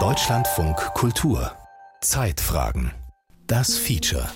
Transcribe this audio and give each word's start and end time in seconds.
Deutschlandfunk 0.00 0.78
Kultur 0.94 1.52
Zeitfragen 2.00 2.90
Das 3.46 3.76
Feature 3.76 4.30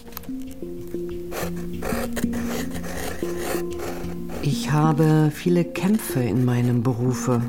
Ich 4.42 4.70
habe 4.72 5.30
viele 5.34 5.64
Kämpfe 5.64 6.20
in 6.20 6.44
meinem 6.44 6.82
Berufe. 6.82 7.40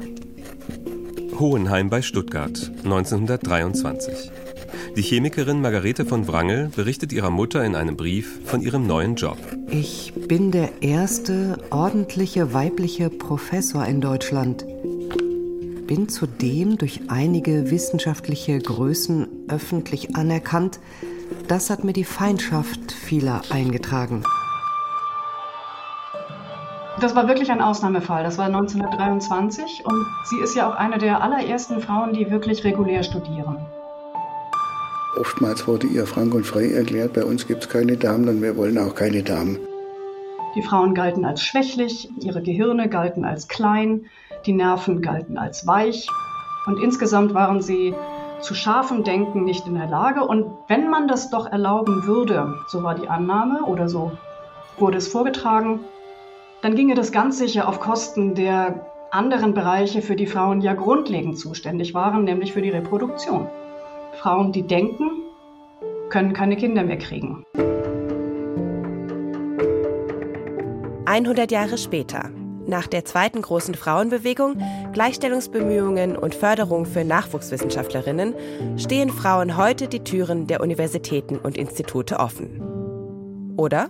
Hohenheim 1.38 1.90
bei 1.90 2.02
Stuttgart, 2.02 2.72
1923. 2.86 4.32
Die 4.96 5.02
Chemikerin 5.02 5.60
Margarete 5.60 6.06
von 6.06 6.26
Wrangel 6.30 6.70
berichtet 6.74 7.12
ihrer 7.12 7.32
Mutter 7.32 7.66
in 7.66 7.76
einem 7.76 7.98
Brief 7.98 8.40
von 8.46 8.62
ihrem 8.62 8.88
neuen 8.88 9.16
Job. 9.16 9.38
Ich 9.70 10.14
bin 10.16 10.52
der 10.52 10.82
erste 10.82 11.58
ordentliche 11.70 12.54
weibliche 12.54 13.10
Professor 13.10 13.86
in 13.86 14.00
Deutschland. 14.00 14.66
Bin 15.88 16.10
zudem 16.10 16.78
durch 16.78 17.00
einige 17.08 17.72
wissenschaftliche 17.72 18.60
Größen 18.60 19.28
öffentlich 19.48 20.18
anerkannt. 20.18 20.80
Das 21.48 21.70
hat 21.70 21.86
mir 21.86 21.94
die 21.94 22.04
Feindschaft 22.04 22.92
vieler 22.92 23.42
eingetragen. 23.50 24.24
Das 27.00 27.16
war 27.16 27.30
wirklich 27.30 27.50
ein 27.52 27.62
Ausnahmefall. 27.62 28.26
Das 28.26 28.38
war 28.38 28.48
1923 28.48 29.86
und 29.86 30.06
sie 30.26 30.40
ist 30.44 30.56
ja 30.56 30.70
auch 30.70 30.76
eine 30.76 30.98
der 30.98 31.22
allerersten 31.24 31.80
Frauen, 31.80 32.12
die 32.12 32.30
wirklich 32.30 32.66
regulär 32.66 33.04
studieren. 33.04 33.58
Oftmals 35.18 35.68
wurde 35.68 35.88
ihr 35.88 36.06
frank 36.06 36.34
und 36.34 36.46
frei 36.46 36.70
erklärt, 36.70 37.14
bei 37.14 37.24
uns 37.24 37.48
gibt 37.48 37.64
es 37.64 37.70
keine 37.70 37.96
Damen 37.96 38.28
und 38.28 38.42
wir 38.42 38.58
wollen 38.58 38.78
auch 38.78 38.94
keine 38.94 39.24
Damen. 39.24 39.58
Die 40.56 40.62
Frauen 40.64 40.96
galten 40.96 41.24
als 41.24 41.42
schwächlich, 41.44 42.10
ihre 42.20 42.42
Gehirne 42.42 42.90
galten 42.90 43.24
als 43.24 43.48
klein, 43.48 44.06
die 44.48 44.54
Nerven 44.54 45.02
galten 45.02 45.38
als 45.38 45.68
weich 45.68 46.08
und 46.66 46.82
insgesamt 46.82 47.34
waren 47.34 47.62
sie 47.62 47.94
zu 48.40 48.54
scharfem 48.54 49.04
Denken 49.04 49.44
nicht 49.44 49.68
in 49.68 49.76
der 49.76 49.88
Lage. 49.88 50.24
Und 50.24 50.46
wenn 50.68 50.90
man 50.90 51.08
das 51.08 51.30
doch 51.30 51.48
erlauben 51.48 52.06
würde, 52.06 52.56
so 52.68 52.84
war 52.84 52.96
die 52.96 53.08
Annahme 53.08 53.64
oder 53.64 53.90
so 53.90 54.12
wurde 54.78 54.98
es 54.98 55.08
vorgetragen, 55.08 55.80
dann 56.62 56.76
ginge 56.76 56.96
das 56.96 57.12
ganz 57.12 57.38
sicher 57.38 57.68
auf 57.68 57.80
Kosten 57.80 58.36
der 58.36 58.86
anderen 59.12 59.54
Bereiche, 59.54 60.02
für 60.02 60.16
die 60.16 60.28
Frauen 60.28 60.62
ja 60.62 60.74
grundlegend 60.74 61.40
zuständig 61.40 61.94
waren, 61.94 62.26
nämlich 62.26 62.54
für 62.54 62.62
die 62.62 62.70
Reproduktion. 62.70 63.48
Frauen, 64.14 64.52
die 64.52 64.64
denken, 64.64 65.10
können 66.10 66.34
keine 66.34 66.58
Kinder 66.58 66.84
mehr 66.84 66.98
kriegen. 66.98 67.44
100 71.06 71.52
Jahre 71.52 71.78
später, 71.78 72.30
nach 72.68 72.88
der 72.88 73.06
zweiten 73.06 73.42
großen 73.42 73.76
Frauenbewegung, 73.76 74.58
Gleichstellungsbemühungen 74.94 76.18
und 76.18 76.36
Förderung 76.36 76.86
für 76.86 77.04
Nachwuchswissenschaftlerinnen, 77.04 78.34
stehen 78.78 79.10
Frauen 79.10 79.58
heute 79.58 79.88
die 79.88 80.04
Türen 80.04 80.48
der 80.48 80.62
Universitäten 80.62 81.38
und 81.38 81.58
Institute 81.58 82.20
offen. 82.20 82.62
Oder? 83.58 83.90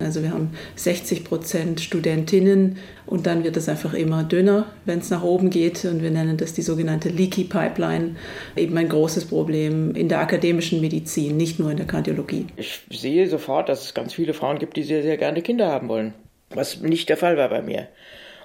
Also 0.00 0.22
wir 0.22 0.32
haben 0.32 0.50
60 0.74 1.24
Prozent 1.24 1.80
Studentinnen 1.80 2.78
und 3.06 3.26
dann 3.26 3.44
wird 3.44 3.56
es 3.56 3.68
einfach 3.68 3.94
immer 3.94 4.24
dünner, 4.24 4.66
wenn 4.84 4.98
es 4.98 5.10
nach 5.10 5.22
oben 5.22 5.50
geht. 5.50 5.84
Und 5.84 6.02
wir 6.02 6.10
nennen 6.10 6.36
das 6.36 6.52
die 6.52 6.62
sogenannte 6.62 7.08
Leaky 7.08 7.44
Pipeline. 7.44 8.16
Eben 8.56 8.76
ein 8.76 8.88
großes 8.88 9.26
Problem 9.26 9.94
in 9.94 10.08
der 10.08 10.18
akademischen 10.20 10.80
Medizin, 10.80 11.36
nicht 11.36 11.60
nur 11.60 11.70
in 11.70 11.76
der 11.76 11.86
Kardiologie. 11.86 12.46
Ich 12.56 12.82
sehe 12.90 13.28
sofort, 13.28 13.68
dass 13.68 13.84
es 13.84 13.94
ganz 13.94 14.12
viele 14.12 14.34
Frauen 14.34 14.58
gibt, 14.58 14.76
die 14.76 14.82
sehr, 14.82 15.02
sehr 15.02 15.16
gerne 15.16 15.42
Kinder 15.42 15.70
haben 15.70 15.88
wollen. 15.88 16.12
Was 16.54 16.80
nicht 16.80 17.08
der 17.08 17.16
Fall 17.16 17.36
war 17.36 17.48
bei 17.48 17.62
mir. 17.62 17.88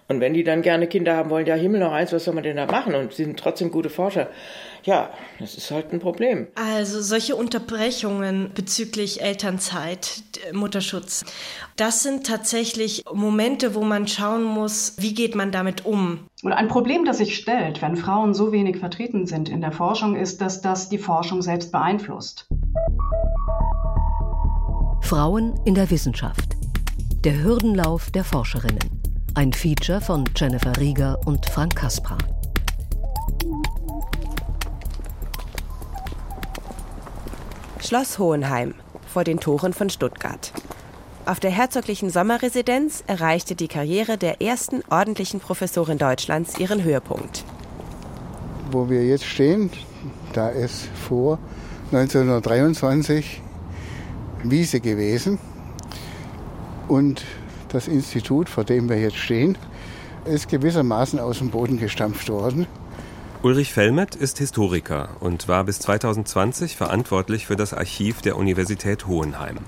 Und 0.09 0.21
wenn 0.21 0.33
die 0.33 0.43
dann 0.43 0.63
gerne 0.63 0.87
Kinder 0.87 1.15
haben 1.15 1.29
wollen, 1.29 1.45
ja 1.45 1.53
Himmel 1.53 1.81
noch 1.81 1.91
eins, 1.91 2.11
was 2.11 2.23
soll 2.23 2.33
man 2.33 2.43
denn 2.43 2.57
da 2.57 2.65
machen? 2.65 2.95
Und 2.95 3.13
sie 3.13 3.25
sind 3.25 3.39
trotzdem 3.39 3.69
gute 3.69 3.91
Forscher. 3.91 4.27
Ja, 4.83 5.11
das 5.39 5.53
ist 5.53 5.69
halt 5.69 5.93
ein 5.93 5.99
Problem. 5.99 6.47
Also 6.55 6.99
solche 7.01 7.35
Unterbrechungen 7.35 8.49
bezüglich 8.55 9.21
Elternzeit, 9.21 10.23
Mutterschutz, 10.51 11.25
das 11.75 12.01
sind 12.01 12.25
tatsächlich 12.25 13.03
Momente, 13.13 13.75
wo 13.75 13.83
man 13.83 14.07
schauen 14.07 14.43
muss, 14.43 14.95
wie 14.97 15.13
geht 15.13 15.35
man 15.35 15.51
damit 15.51 15.85
um. 15.85 16.25
Und 16.41 16.53
ein 16.53 16.69
Problem, 16.69 17.05
das 17.05 17.19
sich 17.19 17.35
stellt, 17.35 17.83
wenn 17.83 17.95
Frauen 17.95 18.33
so 18.33 18.51
wenig 18.51 18.77
vertreten 18.77 19.27
sind 19.27 19.47
in 19.47 19.61
der 19.61 19.71
Forschung, 19.71 20.15
ist, 20.15 20.41
dass 20.41 20.61
das 20.61 20.89
die 20.89 20.97
Forschung 20.97 21.43
selbst 21.43 21.71
beeinflusst. 21.71 22.47
Frauen 25.01 25.59
in 25.65 25.75
der 25.75 25.91
Wissenschaft. 25.91 26.58
Der 27.25 27.43
Hürdenlauf 27.43 28.11
der 28.11 28.23
Forscherinnen. 28.23 29.01
Ein 29.33 29.51
Feature 29.51 29.99
von 29.99 30.23
Jennifer 30.37 30.77
Rieger 30.79 31.19
und 31.25 31.45
Frank 31.47 31.75
Kaspar. 31.75 32.17
Schloss 37.81 38.19
Hohenheim 38.19 38.73
vor 39.05 39.25
den 39.25 39.41
Toren 39.41 39.73
von 39.73 39.89
Stuttgart. 39.89 40.53
Auf 41.25 41.41
der 41.41 41.51
herzoglichen 41.51 42.09
Sommerresidenz 42.09 43.03
erreichte 43.05 43.53
die 43.53 43.67
Karriere 43.67 44.17
der 44.17 44.41
ersten 44.41 44.81
ordentlichen 44.89 45.41
Professorin 45.41 45.97
Deutschlands 45.97 46.57
ihren 46.57 46.85
Höhepunkt. 46.85 47.43
Wo 48.71 48.89
wir 48.89 49.05
jetzt 49.05 49.25
stehen, 49.25 49.69
da 50.31 50.47
ist 50.47 50.87
vor 51.09 51.37
1923 51.91 53.41
Wiese 54.45 54.79
gewesen. 54.79 55.37
Und 56.89 57.23
das 57.69 57.87
Institut, 57.87 58.49
vor 58.49 58.63
dem 58.63 58.89
wir 58.89 58.99
jetzt 58.99 59.15
stehen, 59.15 59.57
ist 60.25 60.49
gewissermaßen 60.49 61.19
aus 61.19 61.37
dem 61.37 61.51
Boden 61.51 61.79
gestampft 61.79 62.29
worden. 62.29 62.67
Ulrich 63.43 63.71
Fellmet 63.71 64.15
ist 64.15 64.39
Historiker 64.39 65.09
und 65.21 65.47
war 65.47 65.63
bis 65.63 65.79
2020 65.79 66.75
verantwortlich 66.75 67.45
für 67.45 67.55
das 67.55 67.73
Archiv 67.73 68.21
der 68.21 68.35
Universität 68.35 69.07
Hohenheim. 69.07 69.59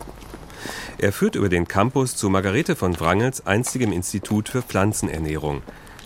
Er 0.97 1.13
führt 1.13 1.35
über 1.35 1.47
den 1.47 1.67
Campus 1.67 2.15
zu 2.15 2.29
Margarete 2.29 2.75
von 2.75 2.99
Wrangels 2.99 3.45
einstigem 3.45 3.93
Institut 3.93 4.49
für 4.49 4.61
Pflanzenernährung, 4.61 5.61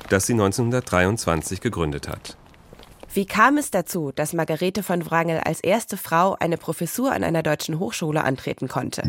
das 0.10 0.28
sie 0.28 0.34
1923 0.34 1.62
gegründet 1.62 2.08
hat. 2.08 2.38
Wie 3.14 3.26
kam 3.26 3.58
es 3.58 3.72
dazu, 3.72 4.12
dass 4.14 4.34
Margarete 4.34 4.84
von 4.84 5.10
Wrangel 5.10 5.40
als 5.40 5.62
erste 5.62 5.96
Frau 5.96 6.36
eine 6.38 6.58
Professur 6.58 7.14
an 7.14 7.24
einer 7.24 7.42
deutschen 7.42 7.80
Hochschule 7.80 8.24
antreten 8.24 8.68
konnte? 8.68 9.04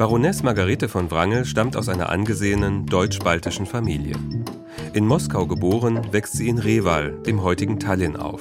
Baroness 0.00 0.42
Margarete 0.42 0.88
von 0.88 1.10
Wrangel 1.10 1.44
stammt 1.44 1.76
aus 1.76 1.90
einer 1.90 2.08
angesehenen 2.08 2.86
deutsch-baltischen 2.86 3.66
Familie. 3.66 4.14
In 4.94 5.04
Moskau 5.04 5.46
geboren, 5.46 6.00
wächst 6.10 6.38
sie 6.38 6.48
in 6.48 6.56
Reval, 6.56 7.12
dem 7.26 7.42
heutigen 7.42 7.78
Tallinn, 7.78 8.16
auf. 8.16 8.40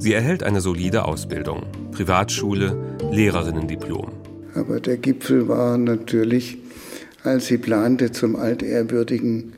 Sie 0.00 0.12
erhält 0.12 0.42
eine 0.42 0.60
solide 0.60 1.04
Ausbildung, 1.04 1.62
Privatschule, 1.92 2.76
Lehrerinnendiplom. 3.12 4.10
Aber 4.56 4.80
der 4.80 4.96
Gipfel 4.96 5.46
war 5.46 5.78
natürlich, 5.78 6.58
als 7.22 7.46
sie 7.46 7.58
plante, 7.58 8.10
zum 8.10 8.34
altehrwürdigen 8.34 9.52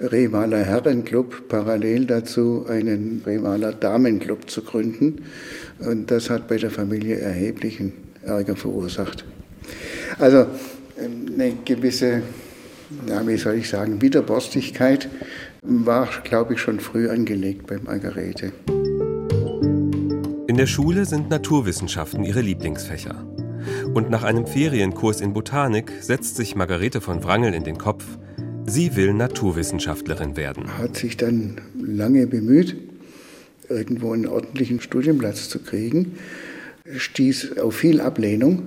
Revaler 0.00 0.64
Herrenclub 0.64 1.46
parallel 1.46 2.06
dazu 2.06 2.66
einen 2.68 3.22
Revaler 3.24 3.72
Damenclub 3.72 4.50
zu 4.50 4.62
gründen. 4.62 5.26
Und 5.78 6.10
das 6.10 6.28
hat 6.28 6.48
bei 6.48 6.56
der 6.56 6.72
Familie 6.72 7.20
erheblichen 7.20 7.92
Ärger 8.24 8.56
verursacht. 8.56 9.24
Also 10.18 10.46
ähm, 10.98 11.26
eine 11.34 11.52
gewisse, 11.64 12.22
ja, 13.06 13.26
wie 13.26 13.36
soll 13.36 13.56
ich 13.56 13.68
sagen, 13.68 14.00
Widerborstigkeit 14.00 15.08
war, 15.62 16.08
glaube 16.24 16.54
ich, 16.54 16.60
schon 16.60 16.80
früh 16.80 17.10
angelegt 17.10 17.66
bei 17.66 17.78
Margarete. 17.78 18.52
In 20.46 20.56
der 20.56 20.66
Schule 20.66 21.04
sind 21.04 21.28
Naturwissenschaften 21.28 22.24
ihre 22.24 22.40
Lieblingsfächer. 22.40 23.26
Und 23.92 24.10
nach 24.10 24.22
einem 24.22 24.46
Ferienkurs 24.46 25.20
in 25.20 25.32
Botanik 25.32 25.92
setzt 26.00 26.36
sich 26.36 26.54
Margarete 26.54 27.00
von 27.00 27.22
Wrangel 27.22 27.52
in 27.52 27.64
den 27.64 27.76
Kopf, 27.76 28.04
sie 28.64 28.96
will 28.96 29.12
Naturwissenschaftlerin 29.12 30.36
werden. 30.36 30.78
Hat 30.78 30.96
sich 30.96 31.16
dann 31.16 31.60
lange 31.78 32.26
bemüht, 32.26 32.76
irgendwo 33.68 34.12
einen 34.12 34.26
ordentlichen 34.26 34.80
Studienplatz 34.80 35.48
zu 35.48 35.58
kriegen, 35.58 36.16
stieß 36.96 37.58
auf 37.58 37.74
viel 37.76 38.00
Ablehnung 38.00 38.62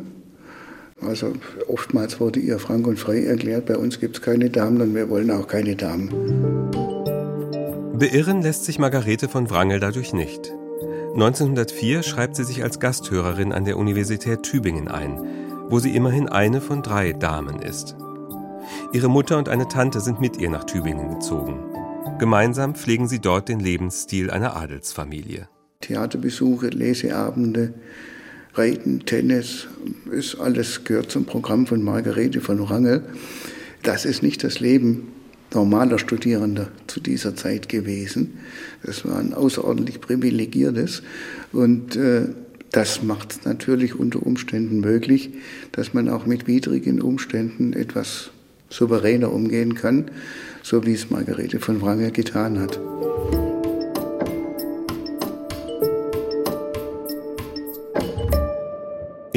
also 1.01 1.33
oftmals 1.67 2.19
wurde 2.19 2.39
ihr 2.39 2.59
frank 2.59 2.87
und 2.87 2.99
frei 2.99 3.23
erklärt, 3.23 3.65
bei 3.65 3.77
uns 3.77 3.99
gibt 3.99 4.17
es 4.17 4.21
keine 4.21 4.49
Damen 4.49 4.81
und 4.81 4.95
wir 4.95 5.09
wollen 5.09 5.31
auch 5.31 5.47
keine 5.47 5.75
Damen. 5.75 6.09
Beirren 7.97 8.41
lässt 8.41 8.65
sich 8.65 8.79
Margarete 8.79 9.27
von 9.27 9.49
Wrangel 9.49 9.79
dadurch 9.79 10.13
nicht. 10.13 10.53
1904 11.13 12.03
schreibt 12.03 12.35
sie 12.35 12.43
sich 12.43 12.63
als 12.63 12.79
Gasthörerin 12.79 13.51
an 13.51 13.65
der 13.65 13.77
Universität 13.77 14.43
Tübingen 14.43 14.87
ein, 14.87 15.19
wo 15.67 15.79
sie 15.79 15.95
immerhin 15.95 16.29
eine 16.29 16.61
von 16.61 16.81
drei 16.81 17.13
Damen 17.13 17.61
ist. 17.61 17.95
Ihre 18.93 19.09
Mutter 19.09 19.37
und 19.37 19.49
eine 19.49 19.67
Tante 19.67 19.99
sind 19.99 20.21
mit 20.21 20.37
ihr 20.37 20.49
nach 20.49 20.63
Tübingen 20.63 21.09
gezogen. 21.09 21.59
Gemeinsam 22.19 22.75
pflegen 22.75 23.07
sie 23.07 23.19
dort 23.19 23.49
den 23.49 23.59
Lebensstil 23.59 24.29
einer 24.29 24.55
Adelsfamilie. 24.55 25.49
Theaterbesuche, 25.81 26.67
Leseabende, 26.67 27.73
Reiten, 28.53 29.05
Tennis, 29.05 29.67
ist 30.11 30.39
alles 30.39 30.83
gehört 30.83 31.11
zum 31.11 31.25
Programm 31.25 31.67
von 31.67 31.83
Margarete 31.83 32.41
von 32.41 32.61
Rangel. 32.61 33.03
Das 33.83 34.05
ist 34.05 34.23
nicht 34.23 34.43
das 34.43 34.59
Leben, 34.59 35.09
normaler 35.53 35.99
Studierender 35.99 36.69
zu 36.87 36.99
dieser 36.99 37.35
Zeit 37.35 37.69
gewesen. 37.69 38.39
Das 38.83 39.05
war 39.05 39.17
ein 39.17 39.33
außerordentlich 39.33 40.01
privilegiertes 40.01 41.03
und 41.51 41.95
äh, 41.95 42.27
das 42.71 43.01
macht 43.01 43.31
es 43.31 43.45
natürlich 43.45 43.95
unter 43.95 44.23
Umständen 44.23 44.79
möglich, 44.79 45.31
dass 45.71 45.93
man 45.93 46.07
auch 46.07 46.25
mit 46.25 46.45
widrigen 46.47 47.01
Umständen 47.01 47.73
etwas 47.73 48.29
souveräner 48.69 49.31
umgehen 49.31 49.73
kann, 49.73 50.11
so 50.61 50.85
wie 50.85 50.93
es 50.93 51.09
Margarete 51.09 51.59
von 51.59 51.81
Wrangel 51.81 52.11
getan 52.11 52.59
hat. 52.59 52.79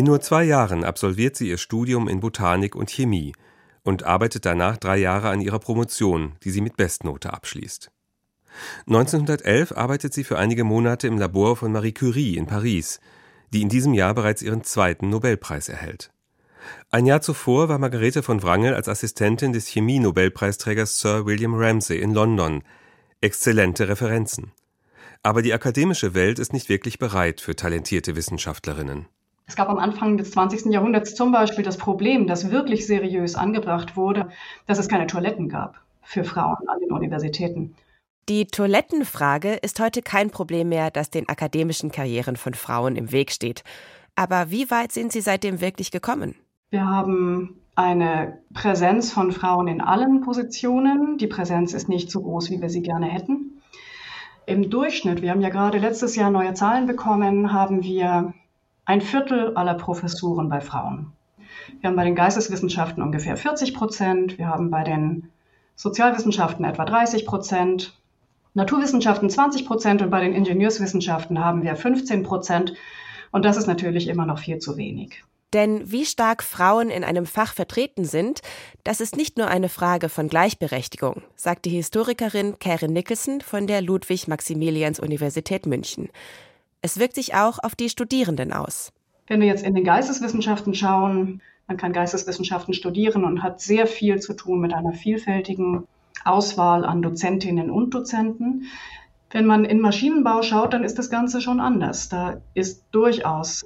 In 0.02 0.06
nur 0.06 0.20
zwei 0.20 0.42
Jahren 0.42 0.82
absolviert 0.82 1.36
sie 1.36 1.48
ihr 1.48 1.58
Studium 1.58 2.08
in 2.08 2.18
Botanik 2.18 2.74
und 2.74 2.90
Chemie 2.90 3.36
und 3.84 4.02
arbeitet 4.02 4.44
danach 4.44 4.76
drei 4.76 4.96
Jahre 4.96 5.28
an 5.28 5.40
ihrer 5.40 5.60
Promotion, 5.60 6.32
die 6.42 6.50
sie 6.50 6.60
mit 6.60 6.76
Bestnote 6.76 7.32
abschließt. 7.32 7.88
1911 8.88 9.70
arbeitet 9.70 10.12
sie 10.12 10.24
für 10.24 10.38
einige 10.38 10.64
Monate 10.64 11.06
im 11.06 11.18
Labor 11.18 11.54
von 11.56 11.70
Marie 11.70 11.92
Curie 11.92 12.36
in 12.36 12.46
Paris, 12.46 12.98
die 13.52 13.62
in 13.62 13.68
diesem 13.68 13.94
Jahr 13.94 14.12
bereits 14.12 14.42
ihren 14.42 14.64
zweiten 14.64 15.08
Nobelpreis 15.08 15.68
erhält. 15.68 16.10
Ein 16.90 17.06
Jahr 17.06 17.20
zuvor 17.20 17.68
war 17.68 17.78
Margarete 17.78 18.24
von 18.24 18.42
Wrangel 18.42 18.74
als 18.74 18.88
Assistentin 18.88 19.52
des 19.52 19.68
Chemie-Nobelpreisträgers 19.68 20.98
Sir 20.98 21.26
William 21.26 21.54
Ramsay 21.54 22.00
in 22.00 22.12
London. 22.12 22.64
Exzellente 23.20 23.86
Referenzen. 23.86 24.50
Aber 25.22 25.42
die 25.42 25.54
akademische 25.54 26.12
Welt 26.14 26.40
ist 26.40 26.52
nicht 26.52 26.68
wirklich 26.68 26.98
bereit 26.98 27.40
für 27.40 27.54
talentierte 27.54 28.16
Wissenschaftlerinnen. 28.16 29.06
Es 29.52 29.56
gab 29.56 29.68
am 29.68 29.78
Anfang 29.78 30.16
des 30.16 30.30
20. 30.30 30.72
Jahrhunderts 30.72 31.14
zum 31.14 31.30
Beispiel 31.30 31.62
das 31.62 31.76
Problem, 31.76 32.26
das 32.26 32.50
wirklich 32.50 32.86
seriös 32.86 33.34
angebracht 33.34 33.98
wurde, 33.98 34.30
dass 34.66 34.78
es 34.78 34.88
keine 34.88 35.06
Toiletten 35.06 35.50
gab 35.50 35.78
für 36.00 36.24
Frauen 36.24 36.66
an 36.68 36.80
den 36.80 36.90
Universitäten. 36.90 37.74
Die 38.30 38.46
Toilettenfrage 38.46 39.52
ist 39.52 39.78
heute 39.78 40.00
kein 40.00 40.30
Problem 40.30 40.70
mehr, 40.70 40.90
das 40.90 41.10
den 41.10 41.28
akademischen 41.28 41.92
Karrieren 41.92 42.36
von 42.36 42.54
Frauen 42.54 42.96
im 42.96 43.12
Weg 43.12 43.30
steht. 43.30 43.62
Aber 44.16 44.50
wie 44.50 44.70
weit 44.70 44.90
sind 44.90 45.12
Sie 45.12 45.20
seitdem 45.20 45.60
wirklich 45.60 45.90
gekommen? 45.90 46.34
Wir 46.70 46.86
haben 46.86 47.60
eine 47.74 48.38
Präsenz 48.54 49.12
von 49.12 49.32
Frauen 49.32 49.68
in 49.68 49.82
allen 49.82 50.22
Positionen. 50.22 51.18
Die 51.18 51.26
Präsenz 51.26 51.74
ist 51.74 51.90
nicht 51.90 52.10
so 52.10 52.22
groß, 52.22 52.48
wie 52.48 52.62
wir 52.62 52.70
sie 52.70 52.80
gerne 52.80 53.04
hätten. 53.04 53.60
Im 54.46 54.70
Durchschnitt, 54.70 55.20
wir 55.20 55.30
haben 55.30 55.42
ja 55.42 55.50
gerade 55.50 55.76
letztes 55.76 56.16
Jahr 56.16 56.30
neue 56.30 56.54
Zahlen 56.54 56.86
bekommen, 56.86 57.52
haben 57.52 57.82
wir 57.82 58.32
ein 58.84 59.00
Viertel 59.00 59.56
aller 59.56 59.74
Professuren 59.74 60.48
bei 60.48 60.60
Frauen. 60.60 61.12
Wir 61.80 61.88
haben 61.88 61.96
bei 61.96 62.04
den 62.04 62.14
Geisteswissenschaften 62.14 63.02
ungefähr 63.02 63.36
40 63.36 63.74
Prozent, 63.74 64.38
wir 64.38 64.48
haben 64.48 64.70
bei 64.70 64.84
den 64.84 65.30
Sozialwissenschaften 65.76 66.64
etwa 66.64 66.84
30 66.84 67.26
Prozent, 67.26 67.98
Naturwissenschaften 68.54 69.30
20 69.30 69.66
Prozent 69.66 70.02
und 70.02 70.10
bei 70.10 70.20
den 70.20 70.34
Ingenieurswissenschaften 70.34 71.42
haben 71.42 71.62
wir 71.62 71.74
15 71.74 72.22
Prozent. 72.22 72.74
Und 73.30 73.44
das 73.44 73.56
ist 73.56 73.66
natürlich 73.66 74.08
immer 74.08 74.26
noch 74.26 74.38
viel 74.38 74.58
zu 74.58 74.76
wenig. 74.76 75.24
Denn 75.54 75.90
wie 75.90 76.04
stark 76.04 76.42
Frauen 76.42 76.90
in 76.90 77.04
einem 77.04 77.26
Fach 77.26 77.54
vertreten 77.54 78.04
sind, 78.04 78.40
das 78.84 79.00
ist 79.00 79.16
nicht 79.16 79.36
nur 79.36 79.48
eine 79.48 79.68
Frage 79.68 80.08
von 80.08 80.28
Gleichberechtigung, 80.28 81.22
sagt 81.36 81.66
die 81.66 81.70
Historikerin 81.70 82.58
Karen 82.58 82.92
Nicholson 82.92 83.40
von 83.42 83.66
der 83.66 83.82
Ludwig-Maximilians-Universität 83.82 85.66
München. 85.66 86.08
Es 86.84 86.98
wirkt 86.98 87.14
sich 87.14 87.34
auch 87.34 87.60
auf 87.62 87.76
die 87.76 87.88
Studierenden 87.88 88.52
aus. 88.52 88.92
Wenn 89.28 89.40
wir 89.40 89.46
jetzt 89.46 89.64
in 89.64 89.74
den 89.74 89.84
Geisteswissenschaften 89.84 90.74
schauen, 90.74 91.40
man 91.68 91.76
kann 91.76 91.92
Geisteswissenschaften 91.92 92.74
studieren 92.74 93.24
und 93.24 93.44
hat 93.44 93.60
sehr 93.60 93.86
viel 93.86 94.18
zu 94.18 94.34
tun 94.34 94.60
mit 94.60 94.74
einer 94.74 94.92
vielfältigen 94.92 95.84
Auswahl 96.24 96.84
an 96.84 97.00
Dozentinnen 97.00 97.70
und 97.70 97.94
Dozenten. 97.94 98.64
Wenn 99.30 99.46
man 99.46 99.64
in 99.64 99.80
Maschinenbau 99.80 100.42
schaut, 100.42 100.74
dann 100.74 100.82
ist 100.82 100.98
das 100.98 101.08
Ganze 101.08 101.40
schon 101.40 101.60
anders. 101.60 102.08
Da 102.08 102.42
ist 102.52 102.84
durchaus 102.90 103.64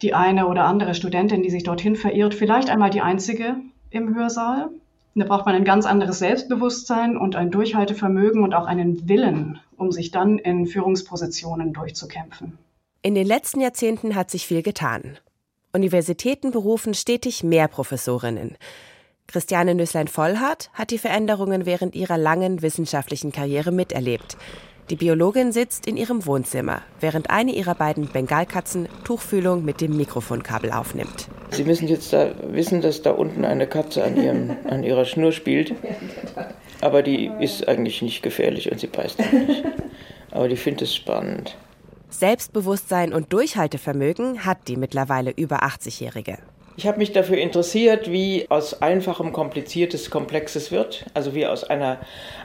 die 0.00 0.14
eine 0.14 0.48
oder 0.48 0.64
andere 0.64 0.94
Studentin, 0.94 1.42
die 1.42 1.50
sich 1.50 1.64
dorthin 1.64 1.96
verirrt, 1.96 2.34
vielleicht 2.34 2.70
einmal 2.70 2.90
die 2.90 3.02
einzige 3.02 3.56
im 3.90 4.14
Hörsaal. 4.14 4.70
Da 5.14 5.24
braucht 5.26 5.46
man 5.46 5.54
ein 5.54 5.64
ganz 5.64 5.86
anderes 5.86 6.18
Selbstbewusstsein 6.18 7.16
und 7.16 7.36
ein 7.36 7.50
Durchhaltevermögen 7.50 8.42
und 8.42 8.54
auch 8.54 8.66
einen 8.66 9.08
Willen, 9.08 9.60
um 9.76 9.92
sich 9.92 10.10
dann 10.10 10.38
in 10.38 10.66
Führungspositionen 10.66 11.72
durchzukämpfen. 11.72 12.58
In 13.02 13.14
den 13.14 13.26
letzten 13.26 13.60
Jahrzehnten 13.60 14.14
hat 14.14 14.30
sich 14.30 14.46
viel 14.46 14.62
getan. 14.62 15.18
Universitäten 15.72 16.52
berufen 16.52 16.94
stetig 16.94 17.44
mehr 17.44 17.68
Professorinnen. 17.68 18.56
Christiane 19.26 19.74
Nüsslein-Vollhardt 19.74 20.70
hat 20.72 20.90
die 20.90 20.98
Veränderungen 20.98 21.66
während 21.66 21.94
ihrer 21.94 22.18
langen 22.18 22.62
wissenschaftlichen 22.62 23.32
Karriere 23.32 23.72
miterlebt. 23.72 24.36
Die 24.90 24.96
Biologin 24.96 25.50
sitzt 25.50 25.86
in 25.86 25.96
ihrem 25.96 26.26
Wohnzimmer, 26.26 26.82
während 27.00 27.30
eine 27.30 27.52
ihrer 27.52 27.74
beiden 27.74 28.06
Bengalkatzen 28.06 28.86
Tuchfühlung 29.04 29.64
mit 29.64 29.80
dem 29.80 29.96
Mikrofonkabel 29.96 30.72
aufnimmt. 30.72 31.28
Sie 31.50 31.64
müssen 31.64 31.88
jetzt 31.88 32.12
da 32.12 32.32
wissen, 32.48 32.82
dass 32.82 33.00
da 33.00 33.12
unten 33.12 33.46
eine 33.46 33.66
Katze 33.66 34.04
an, 34.04 34.22
ihrem, 34.22 34.56
an 34.68 34.84
ihrer 34.84 35.06
Schnur 35.06 35.32
spielt. 35.32 35.74
Aber 36.84 37.02
die 37.02 37.30
ist 37.40 37.66
eigentlich 37.66 38.02
nicht 38.02 38.22
gefährlich 38.22 38.70
und 38.70 38.78
sie 38.78 38.88
beißt 38.88 39.18
auch 39.18 39.32
nicht. 39.32 39.64
Aber 40.32 40.48
die 40.48 40.56
findet 40.56 40.82
es 40.82 40.94
spannend. 40.94 41.56
Selbstbewusstsein 42.10 43.14
und 43.14 43.32
Durchhaltevermögen 43.32 44.44
hat 44.44 44.68
die 44.68 44.76
mittlerweile 44.76 45.30
über 45.30 45.62
80-Jährige. 45.62 46.36
Ich 46.76 46.86
habe 46.86 46.98
mich 46.98 47.12
dafür 47.12 47.38
interessiert, 47.38 48.12
wie 48.12 48.44
aus 48.50 48.82
einfachem 48.82 49.32
kompliziertes 49.32 50.10
Komplexes 50.10 50.70
wird. 50.70 51.06
Also 51.14 51.34
wie 51.34 51.46
aus 51.46 51.64
einer 51.64 52.00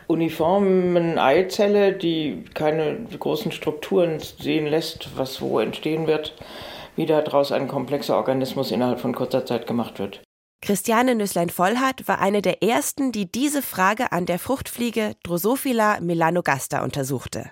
uniformen 0.08 1.18
Eizelle, 1.18 1.92
die 1.92 2.46
keine 2.54 2.96
großen 3.20 3.52
Strukturen 3.52 4.20
sehen 4.20 4.68
lässt, 4.68 5.10
was 5.18 5.42
wo 5.42 5.60
entstehen 5.60 6.08
wird, 6.08 6.34
wie 6.96 7.06
daraus 7.06 7.52
ein 7.52 7.68
komplexer 7.68 8.16
Organismus 8.16 8.72
innerhalb 8.72 9.02
von 9.02 9.14
kurzer 9.14 9.46
Zeit 9.46 9.68
gemacht 9.68 10.00
wird. 10.00 10.22
Christiane 10.62 11.16
Nüsslein-Vollhardt 11.16 12.08
war 12.08 12.20
eine 12.20 12.42
der 12.42 12.62
ersten, 12.62 13.12
die 13.12 13.32
diese 13.32 13.62
Frage 13.62 14.12
an 14.12 14.26
der 14.26 14.40
Fruchtfliege 14.40 15.16
Drosophila 15.24 16.02
melanogaster 16.02 16.84
untersuchte. 16.84 17.50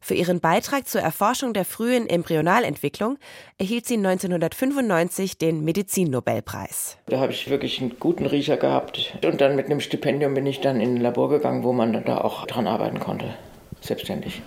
Für 0.00 0.14
ihren 0.14 0.40
Beitrag 0.40 0.86
zur 0.86 1.00
Erforschung 1.00 1.54
der 1.54 1.64
frühen 1.64 2.08
Embryonalentwicklung 2.08 3.18
erhielt 3.58 3.86
sie 3.86 3.96
1995 3.96 5.38
den 5.38 5.64
Medizinnobelpreis. 5.64 6.98
Da 7.06 7.18
habe 7.18 7.32
ich 7.32 7.48
wirklich 7.48 7.80
einen 7.80 7.98
guten 7.98 8.26
Riecher 8.26 8.58
gehabt. 8.58 9.18
Und 9.24 9.40
dann 9.40 9.56
mit 9.56 9.66
einem 9.66 9.80
Stipendium 9.80 10.34
bin 10.34 10.46
ich 10.46 10.60
dann 10.60 10.80
in 10.80 10.96
ein 10.96 11.00
Labor 11.00 11.30
gegangen, 11.30 11.64
wo 11.64 11.72
man 11.72 12.04
da 12.04 12.18
auch 12.18 12.46
dran 12.46 12.66
arbeiten 12.66 13.00
konnte, 13.00 13.34
selbstständig 13.80 14.42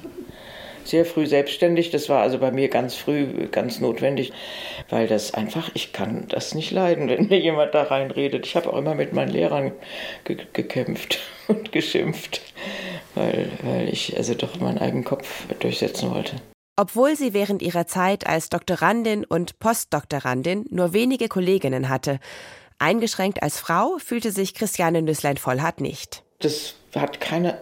sehr 0.90 1.06
früh 1.06 1.26
selbstständig. 1.28 1.92
Das 1.92 2.10
war 2.10 2.22
also 2.22 2.40
bei 2.40 2.52
mir 2.52 2.69
ganz 2.69 2.96
früh 2.96 3.48
ganz 3.48 3.80
notwendig, 3.80 4.34
weil 4.90 5.08
das 5.08 5.34
einfach, 5.34 5.69
ich 5.74 5.94
kann 5.94 6.26
das 6.30 6.56
nicht 6.56 6.72
leiden, 6.72 7.10
wenn 7.10 7.28
mir 7.28 7.40
jemand 7.40 7.74
da 7.74 7.84
reinredet. 7.84 8.46
Ich 8.46 8.56
habe 8.56 8.72
auch 8.72 8.78
immer 8.78 8.96
mit 8.96 9.14
meinen 9.14 9.31
Lehrern 9.31 9.72
ge 10.26 10.38
gekämpft 10.54 11.19
und 11.48 11.72
geschimpft, 11.72 12.42
weil, 13.16 13.50
weil 13.64 13.90
ich 13.90 14.18
also 14.18 14.34
doch 14.34 14.60
meinen 14.60 14.78
eigenen 14.78 15.04
Kopf 15.04 15.46
durchsetzen 15.60 16.12
wollte. 16.12 16.36
Obwohl 16.76 17.18
sie 17.18 17.34
während 17.34 17.62
ihrer 17.62 17.88
Zeit 17.88 18.26
als 18.26 18.48
Doktorandin 18.48 19.26
und 19.26 19.60
Postdoktorandin 19.60 20.66
nur 20.69 20.94
wenige 20.94 21.28
Kolleginnen 21.28 21.90
hatte, 21.90 22.19
eingeschränkt 22.78 23.44
als 23.44 23.60
Frau 23.60 23.98
fühlte 23.98 24.31
sich 24.31 24.54
Christiane 24.54 25.02
Nüsslein-Vollhardt 25.02 25.81
nicht. 25.81 26.24
Das 26.40 26.76
hat 26.96 27.19
keine 27.19 27.60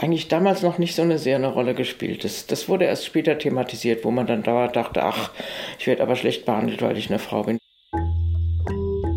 eigentlich 0.00 0.28
damals 0.28 0.62
noch 0.62 0.78
nicht 0.78 0.94
so 0.94 1.02
eine 1.02 1.18
sehr 1.18 1.36
eine 1.36 1.48
Rolle 1.48 1.74
gespielt. 1.74 2.24
Das, 2.24 2.46
das 2.46 2.68
wurde 2.68 2.84
erst 2.84 3.04
später 3.04 3.38
thematisiert, 3.38 4.04
wo 4.04 4.10
man 4.10 4.26
dann 4.26 4.42
da 4.42 4.68
dachte, 4.68 5.02
ach, 5.02 5.30
ich 5.78 5.86
werde 5.86 6.02
aber 6.02 6.16
schlecht 6.16 6.44
behandelt, 6.44 6.82
weil 6.82 6.96
ich 6.96 7.10
eine 7.10 7.18
Frau 7.18 7.42
bin. 7.42 7.58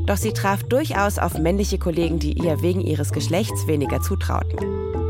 Doch 0.06 0.18
sie 0.18 0.34
traf 0.34 0.64
durchaus 0.64 1.18
auf 1.18 1.38
männliche 1.40 1.80
Kollegen, 1.80 2.20
die 2.20 2.34
ihr 2.34 2.62
wegen 2.62 2.82
ihres 2.82 3.12
Geschlechts 3.12 3.68
weniger 3.68 4.02
zutrauten. 4.02 5.05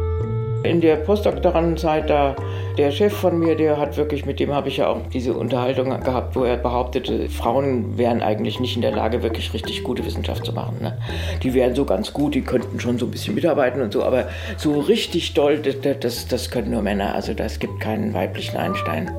In 0.66 0.82
der 0.82 0.98
Postdoktorandenzeit 0.98 2.10
da, 2.10 2.36
der 2.78 2.92
Chef 2.92 3.14
von 3.14 3.40
mir, 3.40 3.56
der 3.56 3.78
hat 3.78 3.98
wirklich, 3.98 4.26
mit 4.26 4.40
dem 4.40 4.54
habe 4.54 4.68
ich 4.68 4.78
ja 4.78 4.88
auch 4.88 5.02
diese 5.14 5.34
Unterhaltung 5.34 5.90
gehabt, 6.02 6.36
wo 6.36 6.44
er 6.44 6.58
behauptete, 6.58 7.30
Frauen 7.30 7.98
wären 7.98 8.22
eigentlich 8.22 8.60
nicht 8.60 8.76
in 8.76 8.82
der 8.82 8.92
Lage, 8.92 9.24
wirklich 9.24 9.54
richtig 9.54 9.84
gute 9.84 10.06
Wissenschaft 10.06 10.46
zu 10.46 10.54
machen. 10.54 10.78
Ne? 10.82 10.98
Die 11.44 11.54
wären 11.54 11.76
so 11.76 11.86
ganz 11.86 12.14
gut, 12.14 12.36
die 12.36 12.42
könnten 12.42 12.80
schon 12.80 12.98
so 12.98 13.06
ein 13.06 13.12
bisschen 13.12 13.36
mitarbeiten 13.36 13.82
und 13.82 13.94
so, 13.94 14.04
aber 14.04 14.28
so 14.58 14.80
richtig 14.80 15.34
doll, 15.34 15.60
das, 15.60 15.76
das, 16.00 16.28
das 16.28 16.52
können 16.52 16.72
nur 16.72 16.82
Männer. 16.82 17.16
Also 17.16 17.34
es 17.38 17.60
gibt 17.60 17.80
keinen 17.80 18.14
weiblichen 18.14 18.58
Einstein. 18.58 19.12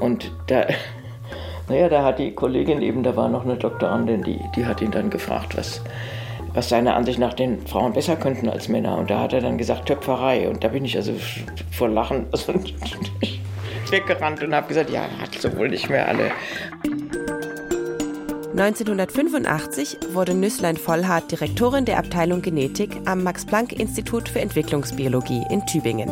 Und 0.00 0.32
da, 0.48 0.66
naja, 1.68 1.88
da 1.88 2.04
hat 2.04 2.18
die 2.18 2.32
Kollegin 2.32 2.82
eben, 2.82 3.02
da 3.02 3.16
war 3.16 3.28
noch 3.28 3.44
eine 3.44 3.56
Doktorandin, 3.56 4.22
die, 4.22 4.40
die 4.56 4.66
hat 4.66 4.80
ihn 4.82 4.90
dann 4.90 5.10
gefragt, 5.10 5.56
was, 5.56 5.82
was 6.54 6.68
seiner 6.68 6.96
Ansicht 6.96 7.18
nach 7.18 7.34
den 7.34 7.66
Frauen 7.66 7.92
besser 7.92 8.16
könnten 8.16 8.48
als 8.48 8.68
Männer. 8.68 8.98
Und 8.98 9.10
da 9.10 9.20
hat 9.20 9.32
er 9.32 9.40
dann 9.40 9.58
gesagt, 9.58 9.86
Töpferei. 9.86 10.48
Und 10.48 10.62
da 10.64 10.68
bin 10.68 10.84
ich 10.84 10.96
also 10.96 11.12
vor 11.70 11.88
Lachen 11.88 12.26
also 12.32 12.54
weggerannt 13.90 14.42
und 14.42 14.54
habe 14.54 14.68
gesagt, 14.68 14.90
ja, 14.90 15.02
hat 15.20 15.34
so 15.34 15.56
wohl 15.56 15.68
nicht 15.68 15.88
mehr 15.88 16.08
alle. 16.08 16.30
1985 18.52 19.96
wurde 20.12 20.34
Nüsslein 20.34 20.76
Vollhardt 20.76 21.32
Direktorin 21.32 21.86
der 21.86 21.98
Abteilung 21.98 22.42
Genetik 22.42 22.90
am 23.06 23.22
Max-Planck-Institut 23.22 24.28
für 24.28 24.40
Entwicklungsbiologie 24.40 25.46
in 25.48 25.64
Tübingen. 25.64 26.10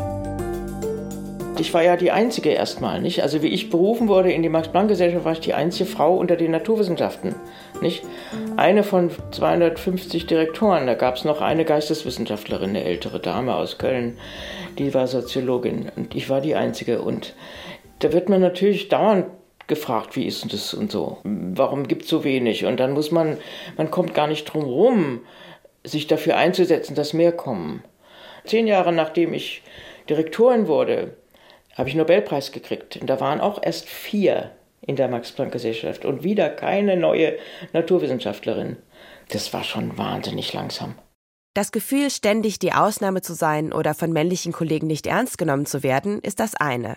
Ich 1.59 1.75
war 1.75 1.83
ja 1.83 1.99
die 1.99 2.11
Einzige 2.11 2.49
erstmal, 2.49 3.03
nicht? 3.03 3.23
Also 3.23 3.43
wie 3.43 3.49
ich 3.49 3.69
berufen 3.69 4.09
wurde 4.09 4.33
in 4.33 4.43
die 4.43 4.49
Max-Planck-Gesellschaft, 4.49 5.27
war 5.27 5.33
ich 5.33 5.41
die 5.41 5.53
einzige 5.53 5.85
Frau 5.85 6.17
unter 6.17 6.37
den 6.37 6.53
Naturwissenschaften, 6.53 7.35
nicht? 7.83 8.05
Eine 8.57 8.83
von 8.83 9.11
250 9.31 10.27
Direktoren. 10.27 10.87
Da 10.87 10.95
gab 10.95 11.17
es 11.17 11.25
noch 11.25 11.41
eine 11.41 11.65
Geisteswissenschaftlerin, 11.65 12.71
eine 12.71 12.85
ältere 12.85 13.21
Dame 13.21 13.55
aus 13.55 13.79
Köln, 13.79 14.19
die 14.79 14.95
war 14.95 15.07
Soziologin 15.07 15.91
und 15.97 16.15
ich 16.15 16.31
war 16.31 16.41
die 16.41 16.55
Einzige. 16.55 17.03
Und 17.03 17.35
da 18.01 18.13
wird 18.13 18.29
man 18.29 18.41
natürlich 18.41 18.89
dauernd 18.89 19.27
gefragt, 19.67 20.17
wie 20.17 20.27
ist 20.27 20.53
das 20.53 20.75
und 20.75 20.91
so. 20.91 21.19
Warum 21.23 21.87
gibt 21.87 22.03
es 22.03 22.09
so 22.09 22.25
wenig? 22.25 22.67
Und 22.67 22.79
dann 22.81 22.93
muss 22.93 23.11
man, 23.11 23.39
man 23.77 23.91
kommt 23.91 24.15
gar 24.15 24.27
nicht 24.27 24.45
drum 24.45 24.65
rum, 24.65 25.21
sich 25.85 26.07
dafür 26.07 26.37
einzusetzen, 26.37 26.95
dass 26.95 27.13
mehr 27.13 27.33
kommen. 27.33 27.85
Zehn 28.45 28.67
Jahre 28.67 28.93
nachdem 28.93 29.33
ich 29.33 29.63
Direktorin 30.09 30.67
wurde, 30.67 31.17
habe 31.77 31.89
ich 31.89 31.95
einen 31.95 32.01
Nobelpreis 32.01 32.53
gekriegt. 32.53 32.99
Und 33.01 33.09
da 33.09 33.21
waren 33.21 33.41
auch 33.41 33.63
erst 33.63 33.89
vier 33.89 34.51
in 34.81 34.97
der 34.97 35.09
Max-Planck-Gesellschaft 35.09 36.05
und 36.05 36.23
wieder 36.25 36.49
keine 36.49 36.97
neue 36.97 37.37
Naturwissenschaftlerin. 37.73 38.77
Das 39.29 39.53
war 39.53 39.65
schon 39.65 39.97
wahnsinnig 39.99 40.53
langsam. 40.53 40.95
Das 41.55 41.73
Gefühl, 41.73 42.11
ständig 42.11 42.59
die 42.59 42.73
Ausnahme 42.73 43.23
zu 43.23 43.35
sein 43.35 43.73
oder 43.73 43.95
von 43.95 44.13
männlichen 44.13 44.53
Kollegen 44.53 44.87
nicht 44.87 45.07
ernst 45.07 45.37
genommen 45.37 45.67
zu 45.67 45.83
werden, 45.83 46.21
ist 46.21 46.41
das 46.41 46.55
eine. 46.55 46.97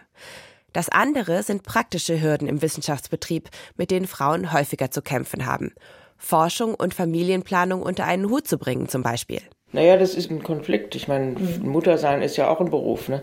Das 0.74 0.90
andere 0.90 1.44
sind 1.44 1.64
praktische 1.64 2.22
Hürden 2.22 2.48
im 2.48 2.62
Wissenschaftsbetrieb, 2.62 3.50
mit 3.78 3.92
denen 3.92 4.08
Frauen 4.08 4.54
häufiger 4.54 4.92
zu 4.92 5.02
kämpfen 5.02 5.46
haben. 5.46 5.74
Forschung 6.18 6.76
und 6.76 6.94
Familienplanung 6.94 7.82
unter 7.82 8.06
einen 8.06 8.30
Hut 8.30 8.48
zu 8.48 8.58
bringen 8.58 8.88
zum 8.90 9.04
Beispiel. 9.04 9.42
Naja, 9.72 9.98
das 9.98 10.14
ist 10.14 10.32
ein 10.32 10.44
Konflikt. 10.44 10.96
Ich 10.96 11.08
meine, 11.08 11.36
Muttersein 11.62 12.22
ist 12.22 12.38
ja 12.38 12.48
auch 12.48 12.60
ein 12.60 12.70
Beruf. 12.70 13.10
Ne? 13.10 13.22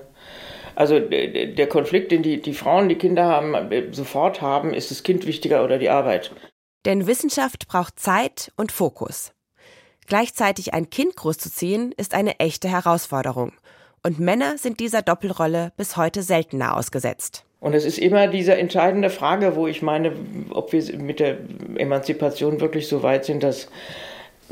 Also 0.74 0.98
der 1.00 1.66
Konflikt, 1.68 2.12
den 2.12 2.22
die, 2.22 2.40
die 2.40 2.54
Frauen, 2.54 2.88
die 2.88 2.96
Kinder 2.96 3.26
haben, 3.26 3.54
sofort 3.92 4.40
haben, 4.40 4.72
ist 4.74 4.90
das 4.90 5.02
Kind 5.02 5.26
wichtiger 5.26 5.64
oder 5.64 5.78
die 5.78 5.90
Arbeit. 5.90 6.32
Denn 6.86 7.06
Wissenschaft 7.06 7.68
braucht 7.68 7.98
Zeit 7.98 8.52
und 8.56 8.72
Fokus. 8.72 9.32
Gleichzeitig 10.06 10.74
ein 10.74 10.90
Kind 10.90 11.16
großzuziehen, 11.16 11.92
ist 11.92 12.14
eine 12.14 12.40
echte 12.40 12.68
Herausforderung. 12.68 13.52
Und 14.02 14.18
Männer 14.18 14.56
sind 14.56 14.80
dieser 14.80 15.02
Doppelrolle 15.02 15.72
bis 15.76 15.96
heute 15.96 16.22
seltener 16.22 16.76
ausgesetzt. 16.76 17.44
Und 17.60 17.74
es 17.74 17.84
ist 17.84 17.98
immer 17.98 18.26
diese 18.26 18.56
entscheidende 18.56 19.10
Frage, 19.10 19.54
wo 19.54 19.66
ich 19.66 19.82
meine, 19.82 20.12
ob 20.50 20.72
wir 20.72 20.82
mit 20.96 21.20
der 21.20 21.36
Emanzipation 21.76 22.60
wirklich 22.60 22.88
so 22.88 23.02
weit 23.02 23.26
sind, 23.26 23.42
dass 23.42 23.68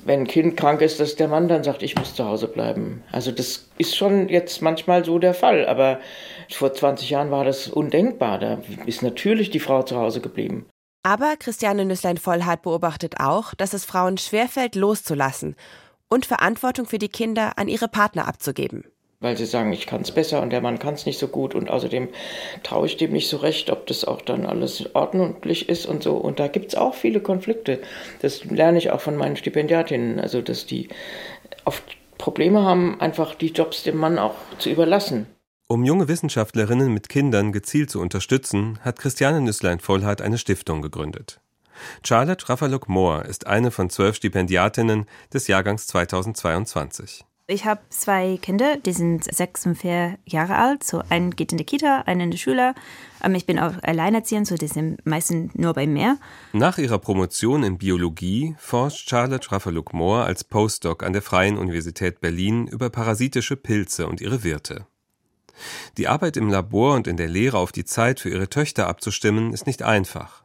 wenn 0.04 0.20
ein 0.20 0.26
Kind 0.26 0.56
krank 0.56 0.80
ist, 0.80 1.00
dass 1.00 1.16
der 1.16 1.28
Mann 1.28 1.48
dann 1.48 1.64
sagt, 1.64 1.82
ich 1.82 1.96
muss 1.96 2.14
zu 2.14 2.24
Hause 2.24 2.48
bleiben. 2.48 3.02
Also 3.12 3.30
das 3.32 3.68
ist 3.78 3.96
schon 3.96 4.28
jetzt 4.28 4.62
manchmal 4.62 5.04
so 5.04 5.18
der 5.18 5.34
Fall, 5.34 5.66
aber 5.66 6.00
vor 6.50 6.72
20 6.72 7.10
Jahren 7.10 7.30
war 7.30 7.44
das 7.44 7.68
undenkbar. 7.68 8.38
Da 8.38 8.60
ist 8.86 9.02
natürlich 9.02 9.50
die 9.50 9.60
Frau 9.60 9.82
zu 9.82 9.96
Hause 9.96 10.20
geblieben. 10.20 10.66
Aber 11.02 11.36
Christiane 11.38 11.84
Nüsslein-Vollhardt 11.84 12.62
beobachtet 12.62 13.20
auch, 13.20 13.54
dass 13.54 13.72
es 13.72 13.84
Frauen 13.84 14.18
schwerfällt, 14.18 14.74
loszulassen 14.74 15.56
und 16.08 16.26
Verantwortung 16.26 16.86
für 16.86 16.98
die 16.98 17.08
Kinder 17.08 17.52
an 17.56 17.68
ihre 17.68 17.88
Partner 17.88 18.26
abzugeben 18.26 18.84
weil 19.20 19.36
sie 19.36 19.46
sagen, 19.46 19.72
ich 19.72 19.86
kann 19.86 20.02
es 20.02 20.12
besser 20.12 20.42
und 20.42 20.50
der 20.50 20.60
Mann 20.60 20.78
kann 20.78 20.94
es 20.94 21.06
nicht 21.06 21.18
so 21.18 21.28
gut 21.28 21.54
und 21.54 21.70
außerdem 21.70 22.08
traue 22.62 22.86
ich 22.86 22.96
dem 22.96 23.12
nicht 23.12 23.28
so 23.28 23.38
recht, 23.38 23.70
ob 23.70 23.86
das 23.86 24.04
auch 24.04 24.22
dann 24.22 24.46
alles 24.46 24.94
ordentlich 24.94 25.68
ist 25.68 25.86
und 25.86 26.02
so. 26.02 26.16
Und 26.16 26.38
da 26.38 26.46
gibt 26.46 26.68
es 26.68 26.74
auch 26.76 26.94
viele 26.94 27.20
Konflikte. 27.20 27.80
Das 28.22 28.44
lerne 28.44 28.78
ich 28.78 28.90
auch 28.90 29.00
von 29.00 29.16
meinen 29.16 29.36
Stipendiatinnen, 29.36 30.20
also 30.20 30.40
dass 30.40 30.66
die 30.66 30.88
oft 31.64 31.82
Probleme 32.16 32.62
haben, 32.62 33.00
einfach 33.00 33.34
die 33.34 33.52
Jobs 33.52 33.82
dem 33.82 33.96
Mann 33.96 34.18
auch 34.18 34.34
zu 34.58 34.70
überlassen. 34.70 35.26
Um 35.68 35.84
junge 35.84 36.08
Wissenschaftlerinnen 36.08 36.92
mit 36.92 37.08
Kindern 37.08 37.52
gezielt 37.52 37.90
zu 37.90 38.00
unterstützen, 38.00 38.78
hat 38.82 38.98
Christiane 38.98 39.40
Nüsslein-Vollhardt 39.42 40.22
eine 40.22 40.38
Stiftung 40.38 40.80
gegründet. 40.80 41.40
Charlotte 42.04 42.48
Raffaluck-Mohr 42.48 43.26
ist 43.26 43.46
eine 43.46 43.70
von 43.70 43.90
zwölf 43.90 44.16
Stipendiatinnen 44.16 45.06
des 45.32 45.46
Jahrgangs 45.46 45.86
2022. 45.86 47.27
Ich 47.50 47.64
habe 47.64 47.80
zwei 47.88 48.38
Kinder, 48.42 48.76
die 48.76 48.92
sind 48.92 49.24
sechs 49.24 49.64
und 49.64 49.74
vier 49.76 50.18
Jahre 50.26 50.56
alt. 50.56 50.84
So 50.84 51.02
ein 51.08 51.30
geht 51.30 51.50
in 51.50 51.56
die 51.56 51.64
Kita, 51.64 52.02
einer 52.02 52.24
in 52.24 52.30
die 52.30 52.36
Schule. 52.36 52.74
Ähm, 53.24 53.34
ich 53.34 53.46
bin 53.46 53.58
auch 53.58 53.72
alleinerziehend, 53.82 54.46
so 54.46 54.56
die 54.56 54.66
sind 54.66 55.04
meistens 55.06 55.54
nur 55.54 55.72
bei 55.72 55.86
mir. 55.86 56.18
Nach 56.52 56.76
ihrer 56.76 56.98
Promotion 56.98 57.62
in 57.62 57.78
Biologie 57.78 58.54
forscht 58.58 59.08
Charlotte 59.08 59.50
Raffaluck-Mohr 59.50 60.26
als 60.26 60.44
Postdoc 60.44 61.02
an 61.02 61.14
der 61.14 61.22
Freien 61.22 61.56
Universität 61.56 62.20
Berlin 62.20 62.66
über 62.66 62.90
parasitische 62.90 63.56
Pilze 63.56 64.08
und 64.08 64.20
ihre 64.20 64.44
Wirte. 64.44 64.86
Die 65.96 66.06
Arbeit 66.06 66.36
im 66.36 66.50
Labor 66.50 66.96
und 66.96 67.06
in 67.06 67.16
der 67.16 67.28
Lehre 67.28 67.56
auf 67.56 67.72
die 67.72 67.86
Zeit 67.86 68.20
für 68.20 68.28
ihre 68.28 68.50
Töchter 68.50 68.88
abzustimmen, 68.88 69.54
ist 69.54 69.66
nicht 69.66 69.82
einfach. 69.82 70.44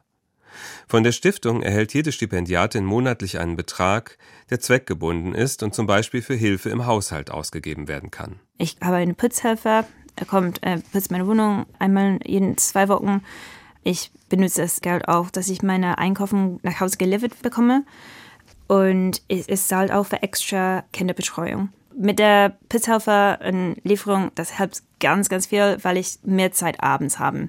Von 0.86 1.02
der 1.02 1.12
Stiftung 1.12 1.62
erhält 1.62 1.94
jede 1.94 2.12
Stipendiatin 2.12 2.84
monatlich 2.84 3.38
einen 3.38 3.56
Betrag, 3.56 4.18
der 4.50 4.60
zweckgebunden 4.60 5.34
ist 5.34 5.62
und 5.62 5.74
zum 5.74 5.86
Beispiel 5.86 6.22
für 6.22 6.34
Hilfe 6.34 6.70
im 6.70 6.86
Haushalt 6.86 7.30
ausgegeben 7.30 7.88
werden 7.88 8.10
kann. 8.10 8.40
Ich 8.58 8.76
habe 8.82 8.96
einen 8.96 9.14
Putzhelfer, 9.14 9.86
er 10.16 10.26
kommt, 10.26 10.62
er 10.62 10.78
putzt 10.92 11.10
meine 11.10 11.26
Wohnung 11.26 11.66
einmal 11.78 12.18
jeden 12.24 12.56
zwei 12.56 12.88
Wochen. 12.88 13.22
Ich 13.82 14.10
benutze 14.28 14.62
das 14.62 14.80
Geld 14.80 15.08
auch, 15.08 15.30
dass 15.30 15.48
ich 15.48 15.62
meine 15.62 15.98
Einkaufen 15.98 16.60
nach 16.62 16.80
Hause 16.80 16.96
geliefert 16.96 17.40
bekomme. 17.42 17.84
Und 18.66 19.22
es 19.28 19.68
zahlt 19.68 19.92
auch 19.92 20.06
für 20.06 20.22
extra 20.22 20.84
Kinderbetreuung. 20.92 21.68
Mit 21.96 22.18
der 22.18 22.56
Putzhelfer 22.68 23.38
Lieferung, 23.84 24.30
das 24.34 24.56
hilft 24.56 24.82
ganz, 25.00 25.28
ganz 25.28 25.46
viel, 25.46 25.76
weil 25.82 25.96
ich 25.96 26.18
mehr 26.24 26.50
Zeit 26.50 26.82
abends 26.82 27.18
habe 27.18 27.48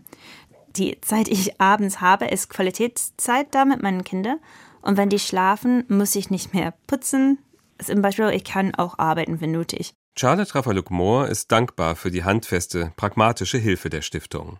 die 0.78 1.00
Zeit, 1.02 1.28
die 1.28 1.34
ich 1.34 1.62
abends 1.62 2.02
habe, 2.02 2.26
ist 2.26 2.50
Qualitätszeit 2.50 3.48
da 3.52 3.66
mit 3.66 3.82
meinen 3.82 4.04
Kindern. 4.04 4.40
Und 4.82 4.98
wenn 4.98 5.10
die 5.10 5.20
schlafen, 5.20 5.84
muss 5.88 6.16
ich 6.16 6.30
nicht 6.30 6.54
mehr 6.54 6.74
putzen. 6.88 7.40
Zum 7.84 8.02
Beispiel, 8.02 8.30
ich 8.30 8.44
kann 8.44 8.76
auch 8.76 9.00
arbeiten, 9.00 9.42
wenn 9.42 9.52
nötig. 9.52 9.94
Charlotte 10.18 10.56
Raffaluc-Mohr 10.56 11.28
ist 11.28 11.52
dankbar 11.52 11.96
für 11.96 12.12
die 12.12 12.24
handfeste, 12.24 12.94
pragmatische 12.96 13.58
Hilfe 13.58 13.90
der 13.90 14.02
Stiftung. 14.02 14.60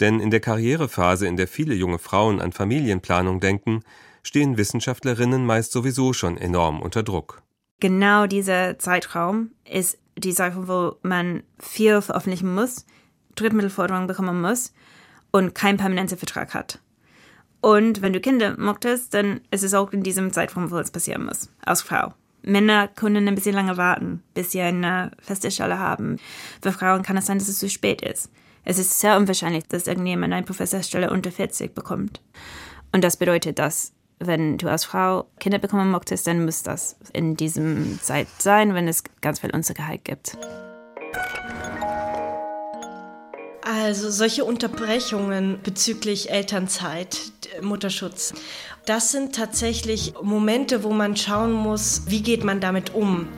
Denn 0.00 0.20
in 0.20 0.30
der 0.30 0.40
Karrierephase, 0.40 1.26
in 1.26 1.36
der 1.36 1.48
viele 1.48 1.74
junge 1.74 1.98
Frauen 1.98 2.40
an 2.40 2.52
Familienplanung 2.52 3.40
denken, 3.40 3.80
stehen 4.22 4.56
Wissenschaftlerinnen 4.56 5.44
meist 5.44 5.72
sowieso 5.72 6.12
schon 6.12 6.38
enorm 6.38 6.80
unter 6.80 7.02
Druck. 7.02 7.42
Genau 7.80 8.26
dieser 8.26 8.78
Zeitraum 8.78 9.50
ist 9.64 9.98
die 10.16 10.32
Sache, 10.32 10.68
wo 10.68 10.96
man 11.02 11.42
viel 11.58 12.00
veröffentlichen 12.00 12.54
muss, 12.54 12.86
Drittmittelforderungen 13.34 14.06
bekommen 14.06 14.40
muss 14.40 14.72
und 15.30 15.54
keinen 15.54 15.78
permanenten 15.78 16.18
Vertrag 16.18 16.54
hat. 16.54 16.80
Und 17.60 18.00
wenn 18.02 18.12
du 18.12 18.20
Kinder 18.20 18.56
möchtest, 18.56 19.12
dann 19.14 19.40
ist 19.50 19.64
es 19.64 19.74
auch 19.74 19.92
in 19.92 20.02
diesem 20.02 20.32
Zeitraum, 20.32 20.70
wo 20.70 20.78
es 20.78 20.90
passieren 20.90 21.26
muss, 21.26 21.50
als 21.64 21.82
Frau. 21.82 22.14
Männer 22.42 22.88
können 22.88 23.28
ein 23.28 23.34
bisschen 23.34 23.54
lange 23.54 23.76
warten, 23.76 24.22
bis 24.32 24.52
sie 24.52 24.62
eine 24.62 25.10
feste 25.20 25.50
Stelle 25.50 25.78
haben. 25.78 26.16
Für 26.62 26.72
Frauen 26.72 27.02
kann 27.02 27.18
es 27.18 27.26
sein, 27.26 27.38
dass 27.38 27.48
es 27.48 27.58
zu 27.58 27.68
spät 27.68 28.00
ist. 28.00 28.30
Es 28.64 28.78
ist 28.78 28.98
sehr 28.98 29.16
unwahrscheinlich, 29.16 29.64
dass 29.68 29.86
irgendjemand 29.86 30.32
eine 30.32 30.46
Professorstelle 30.46 31.10
unter 31.10 31.30
40 31.30 31.74
bekommt. 31.74 32.22
Und 32.92 33.04
das 33.04 33.16
bedeutet, 33.16 33.58
dass 33.58 33.92
wenn 34.18 34.58
du 34.58 34.68
als 34.68 34.84
Frau 34.84 35.26
Kinder 35.38 35.58
bekommen 35.58 35.90
möchtest, 35.90 36.26
dann 36.26 36.44
muss 36.44 36.62
das 36.62 36.96
in 37.12 37.36
diesem 37.36 37.98
Zeit 38.02 38.28
sein, 38.38 38.74
wenn 38.74 38.86
es 38.86 39.02
ganz 39.22 39.40
viel 39.40 39.50
Unsicherheit 39.50 40.04
gibt. 40.04 40.36
Also 43.62 44.10
solche 44.10 44.44
Unterbrechungen 44.44 45.60
bezüglich 45.62 46.30
Elternzeit, 46.30 47.18
Mutterschutz, 47.60 48.32
das 48.86 49.12
sind 49.12 49.34
tatsächlich 49.34 50.14
Momente, 50.22 50.82
wo 50.82 50.90
man 50.90 51.16
schauen 51.16 51.52
muss, 51.52 52.02
wie 52.06 52.22
geht 52.22 52.42
man 52.42 52.60
damit 52.60 52.94
um. 52.94 53.28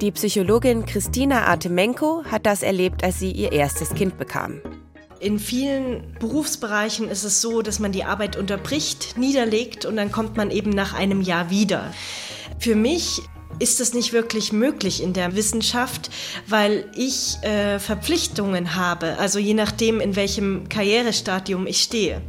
Die 0.00 0.10
Psychologin 0.10 0.86
Christina 0.86 1.44
Artemenko 1.44 2.24
hat 2.24 2.46
das 2.46 2.62
erlebt, 2.62 3.04
als 3.04 3.20
sie 3.20 3.30
ihr 3.30 3.52
erstes 3.52 3.94
Kind 3.94 4.18
bekam. 4.18 4.60
In 5.20 5.38
vielen 5.38 6.16
Berufsbereichen 6.18 7.08
ist 7.08 7.22
es 7.22 7.40
so, 7.40 7.62
dass 7.62 7.78
man 7.78 7.92
die 7.92 8.02
Arbeit 8.02 8.36
unterbricht, 8.36 9.16
niederlegt 9.16 9.84
und 9.84 9.94
dann 9.96 10.10
kommt 10.10 10.36
man 10.36 10.50
eben 10.50 10.70
nach 10.70 10.94
einem 10.94 11.20
Jahr 11.20 11.50
wieder. 11.50 11.94
Für 12.58 12.74
mich 12.74 13.22
ist 13.62 13.78
das 13.78 13.94
nicht 13.94 14.12
wirklich 14.12 14.52
möglich 14.52 15.02
in 15.02 15.12
der 15.12 15.36
Wissenschaft, 15.36 16.10
weil 16.48 16.90
ich 16.96 17.38
äh, 17.42 17.78
Verpflichtungen 17.78 18.74
habe, 18.74 19.18
also 19.18 19.38
je 19.38 19.54
nachdem, 19.54 20.00
in 20.00 20.16
welchem 20.16 20.68
Karrierestadium 20.68 21.68
ich 21.68 21.80
stehe. 21.80 22.20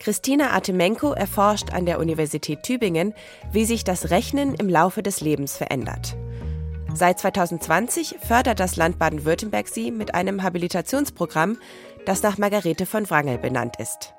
Christina 0.00 0.50
Artemenko 0.50 1.12
erforscht 1.12 1.70
an 1.72 1.86
der 1.86 2.00
Universität 2.00 2.64
Tübingen, 2.64 3.14
wie 3.52 3.64
sich 3.64 3.84
das 3.84 4.10
Rechnen 4.10 4.54
im 4.54 4.68
Laufe 4.68 5.02
des 5.02 5.20
Lebens 5.20 5.56
verändert. 5.56 6.16
Seit 6.94 7.20
2020 7.20 8.16
fördert 8.26 8.58
das 8.58 8.74
Land 8.74 8.98
Baden-Württemberg 8.98 9.68
sie 9.68 9.92
mit 9.92 10.14
einem 10.14 10.42
Habilitationsprogramm, 10.42 11.58
das 12.06 12.22
nach 12.22 12.38
Margarete 12.38 12.86
von 12.86 13.08
Wrangel 13.08 13.38
benannt 13.38 13.76
ist. 13.78 14.14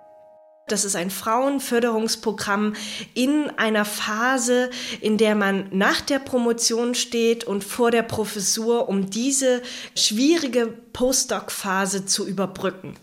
Das 0.71 0.85
ist 0.85 0.95
ein 0.95 1.09
Frauenförderungsprogramm 1.09 2.75
in 3.13 3.49
einer 3.57 3.85
Phase, 3.85 4.69
in 5.01 5.17
der 5.17 5.35
man 5.35 5.67
nach 5.71 6.01
der 6.01 6.19
Promotion 6.19 6.95
steht 6.95 7.43
und 7.43 7.63
vor 7.63 7.91
der 7.91 8.03
Professur, 8.03 8.87
um 8.87 9.09
diese 9.09 9.61
schwierige 9.95 10.73
Postdoc-Phase 10.93 12.05
zu 12.05 12.27
überbrücken. 12.27 12.95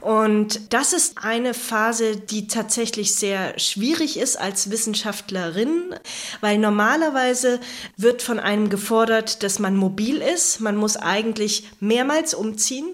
Und 0.00 0.72
das 0.72 0.92
ist 0.92 1.18
eine 1.22 1.54
Phase, 1.54 2.16
die 2.16 2.46
tatsächlich 2.46 3.14
sehr 3.14 3.58
schwierig 3.58 4.18
ist 4.18 4.36
als 4.40 4.70
Wissenschaftlerin, 4.70 5.94
weil 6.40 6.58
normalerweise 6.58 7.60
wird 7.96 8.22
von 8.22 8.38
einem 8.38 8.70
gefordert, 8.70 9.42
dass 9.42 9.58
man 9.58 9.76
mobil 9.76 10.18
ist. 10.18 10.60
Man 10.60 10.76
muss 10.76 10.96
eigentlich 10.96 11.68
mehrmals 11.80 12.34
umziehen. 12.34 12.86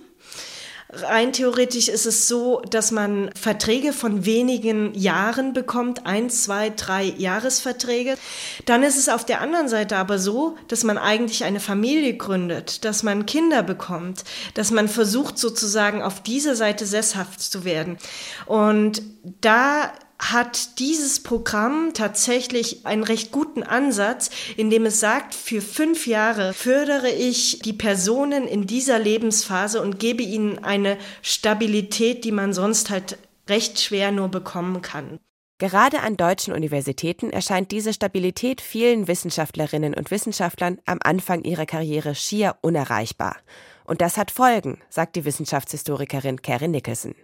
Rein 0.94 1.32
theoretisch 1.32 1.88
ist 1.88 2.04
es 2.04 2.28
so, 2.28 2.60
dass 2.68 2.90
man 2.90 3.30
Verträge 3.34 3.94
von 3.94 4.26
wenigen 4.26 4.92
Jahren 4.94 5.54
bekommt, 5.54 6.04
ein, 6.04 6.28
zwei, 6.28 6.68
drei 6.68 7.04
Jahresverträge. 7.04 8.18
Dann 8.66 8.82
ist 8.82 8.98
es 8.98 9.08
auf 9.08 9.24
der 9.24 9.40
anderen 9.40 9.68
Seite 9.68 9.96
aber 9.96 10.18
so, 10.18 10.56
dass 10.68 10.84
man 10.84 10.98
eigentlich 10.98 11.44
eine 11.44 11.60
Familie 11.60 12.14
gründet, 12.18 12.84
dass 12.84 13.02
man 13.02 13.24
Kinder 13.24 13.62
bekommt, 13.62 14.24
dass 14.52 14.70
man 14.70 14.86
versucht 14.86 15.38
sozusagen 15.38 16.02
auf 16.02 16.22
dieser 16.22 16.56
Seite 16.56 16.84
sesshaft 16.84 17.40
zu 17.40 17.64
werden. 17.64 17.96
Und 18.44 19.02
da 19.40 19.92
hat 20.22 20.78
dieses 20.78 21.20
Programm 21.20 21.90
tatsächlich 21.94 22.86
einen 22.86 23.02
recht 23.02 23.32
guten 23.32 23.64
Ansatz, 23.64 24.30
indem 24.56 24.86
es 24.86 25.00
sagt, 25.00 25.34
für 25.34 25.60
fünf 25.60 26.06
Jahre 26.06 26.54
fördere 26.54 27.10
ich 27.10 27.58
die 27.58 27.72
Personen 27.72 28.46
in 28.46 28.66
dieser 28.66 29.00
Lebensphase 29.00 29.82
und 29.82 29.98
gebe 29.98 30.22
ihnen 30.22 30.62
eine 30.62 30.96
Stabilität, 31.22 32.24
die 32.24 32.32
man 32.32 32.52
sonst 32.52 32.90
halt 32.90 33.18
recht 33.48 33.80
schwer 33.80 34.12
nur 34.12 34.28
bekommen 34.28 34.80
kann. 34.80 35.18
Gerade 35.58 36.00
an 36.00 36.16
deutschen 36.16 36.54
Universitäten 36.54 37.30
erscheint 37.30 37.70
diese 37.70 37.92
Stabilität 37.92 38.60
vielen 38.60 39.08
Wissenschaftlerinnen 39.08 39.94
und 39.94 40.10
Wissenschaftlern 40.10 40.78
am 40.86 40.98
Anfang 41.02 41.42
ihrer 41.42 41.66
Karriere 41.66 42.14
schier 42.14 42.56
unerreichbar. 42.62 43.36
Und 43.84 44.00
das 44.00 44.16
hat 44.16 44.30
Folgen, 44.30 44.80
sagt 44.88 45.16
die 45.16 45.24
Wissenschaftshistorikerin 45.24 46.42
Karen 46.42 46.70
Nicholson. 46.70 47.14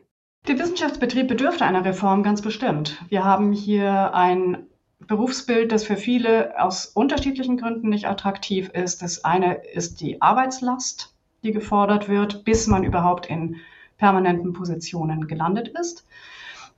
Der 0.49 0.59
Wissenschaftsbetrieb 0.59 1.28
bedürfte 1.28 1.67
einer 1.67 1.85
Reform 1.85 2.23
ganz 2.23 2.40
bestimmt. 2.40 3.05
Wir 3.11 3.23
haben 3.23 3.52
hier 3.52 4.14
ein 4.14 4.67
Berufsbild, 5.07 5.71
das 5.71 5.85
für 5.85 5.97
viele 5.97 6.59
aus 6.59 6.87
unterschiedlichen 6.87 7.59
Gründen 7.59 7.90
nicht 7.90 8.09
attraktiv 8.09 8.71
ist. 8.71 9.02
Das 9.02 9.26
eine 9.26 9.57
ist 9.75 10.00
die 10.00 10.23
Arbeitslast, 10.23 11.14
die 11.43 11.52
gefordert 11.52 12.09
wird, 12.09 12.45
bis 12.45 12.67
man 12.67 12.83
überhaupt 12.83 13.26
in 13.26 13.57
permanenten 13.99 14.55
Positionen 14.55 15.26
gelandet 15.26 15.69
ist. 15.69 16.07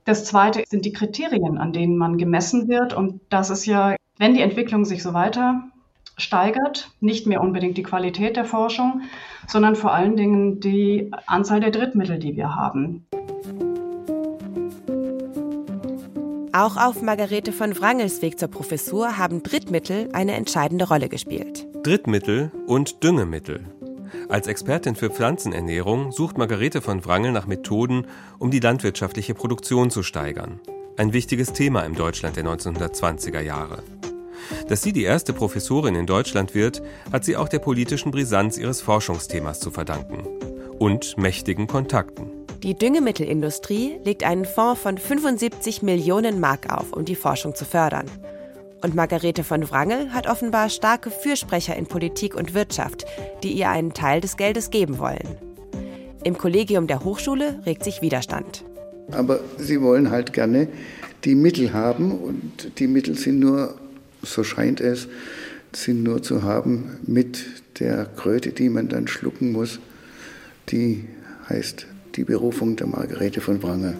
Das 0.03 0.25
zweite 0.25 0.63
sind 0.67 0.83
die 0.83 0.91
Kriterien, 0.91 1.57
an 1.57 1.71
denen 1.71 1.95
man 1.95 2.17
gemessen 2.17 2.67
wird. 2.67 2.93
Und 2.93 3.21
das 3.29 3.49
ist 3.49 3.65
ja, 3.65 3.95
wenn 4.17 4.33
die 4.33 4.41
Entwicklung 4.41 4.83
sich 4.83 5.01
so 5.01 5.13
weiter 5.13 5.63
steigert, 6.17 6.91
nicht 6.99 7.25
mehr 7.25 7.39
unbedingt 7.39 7.77
die 7.77 7.83
Qualität 7.83 8.35
der 8.35 8.45
Forschung, 8.45 9.03
sondern 9.47 9.77
vor 9.77 9.93
allen 9.93 10.17
Dingen 10.17 10.59
die 10.59 11.09
Anzahl 11.25 11.61
der 11.61 11.71
Drittmittel, 11.71 12.19
die 12.19 12.35
wir 12.35 12.53
haben. 12.53 13.07
Auch 16.53 16.75
auf 16.75 17.01
Margarete 17.01 17.53
von 17.53 17.79
Wrangels 17.79 18.21
Weg 18.21 18.37
zur 18.37 18.49
Professur 18.49 19.17
haben 19.17 19.41
Drittmittel 19.41 20.09
eine 20.11 20.33
entscheidende 20.33 20.85
Rolle 20.85 21.07
gespielt. 21.07 21.65
Drittmittel 21.83 22.51
und 22.67 23.03
Düngemittel. 23.03 23.61
Als 24.27 24.47
Expertin 24.47 24.95
für 24.95 25.09
Pflanzenernährung 25.09 26.11
sucht 26.11 26.37
Margarete 26.37 26.81
von 26.81 27.05
Wrangel 27.05 27.31
nach 27.31 27.47
Methoden, 27.47 28.05
um 28.37 28.51
die 28.51 28.59
landwirtschaftliche 28.59 29.33
Produktion 29.33 29.91
zu 29.91 30.03
steigern. 30.03 30.59
Ein 30.97 31.13
wichtiges 31.13 31.53
Thema 31.53 31.83
im 31.83 31.95
Deutschland 31.95 32.35
der 32.35 32.43
1920er 32.43 33.39
Jahre. 33.39 33.81
Dass 34.67 34.81
sie 34.81 34.91
die 34.91 35.03
erste 35.03 35.31
Professorin 35.31 35.95
in 35.95 36.05
Deutschland 36.05 36.53
wird, 36.53 36.81
hat 37.13 37.23
sie 37.23 37.37
auch 37.37 37.47
der 37.47 37.59
politischen 37.59 38.11
Brisanz 38.11 38.57
ihres 38.57 38.81
Forschungsthemas 38.81 39.61
zu 39.61 39.71
verdanken 39.71 40.27
und 40.79 41.17
mächtigen 41.17 41.67
Kontakten. 41.67 42.40
Die 42.63 42.75
Düngemittelindustrie 42.75 43.97
legt 44.05 44.23
einen 44.23 44.45
Fonds 44.45 44.79
von 44.79 44.99
75 44.99 45.81
Millionen 45.81 46.39
Mark 46.39 46.71
auf, 46.71 46.93
um 46.93 47.05
die 47.05 47.15
Forschung 47.15 47.55
zu 47.55 47.65
fördern. 47.65 48.05
Und 48.83 48.93
Margarete 48.93 49.43
von 49.43 49.67
Wrangel 49.71 50.13
hat 50.13 50.27
offenbar 50.27 50.69
starke 50.69 51.09
Fürsprecher 51.09 51.75
in 51.75 51.87
Politik 51.87 52.35
und 52.35 52.53
Wirtschaft, 52.53 53.05
die 53.41 53.53
ihr 53.53 53.69
einen 53.69 53.95
Teil 53.95 54.21
des 54.21 54.37
Geldes 54.37 54.69
geben 54.69 54.99
wollen. 54.99 55.37
Im 56.23 56.37
Kollegium 56.37 56.85
der 56.85 57.03
Hochschule 57.03 57.59
regt 57.65 57.83
sich 57.83 58.03
Widerstand. 58.03 58.63
Aber 59.09 59.39
sie 59.57 59.81
wollen 59.81 60.11
halt 60.11 60.31
gerne 60.31 60.67
die 61.23 61.33
Mittel 61.33 61.73
haben 61.73 62.11
und 62.11 62.77
die 62.77 62.87
Mittel 62.87 63.17
sind 63.17 63.39
nur, 63.39 63.73
so 64.21 64.43
scheint 64.43 64.81
es, 64.81 65.07
sind 65.73 66.03
nur 66.03 66.21
zu 66.21 66.43
haben 66.43 66.99
mit 67.07 67.43
der 67.79 68.05
Kröte, 68.05 68.51
die 68.51 68.69
man 68.69 68.87
dann 68.87 69.07
schlucken 69.07 69.51
muss, 69.51 69.79
die 70.69 71.05
heißt 71.49 71.87
die 72.15 72.23
Berufung 72.23 72.75
der 72.75 72.87
Margarete 72.87 73.41
von 73.41 73.61
Wrangel. 73.63 73.97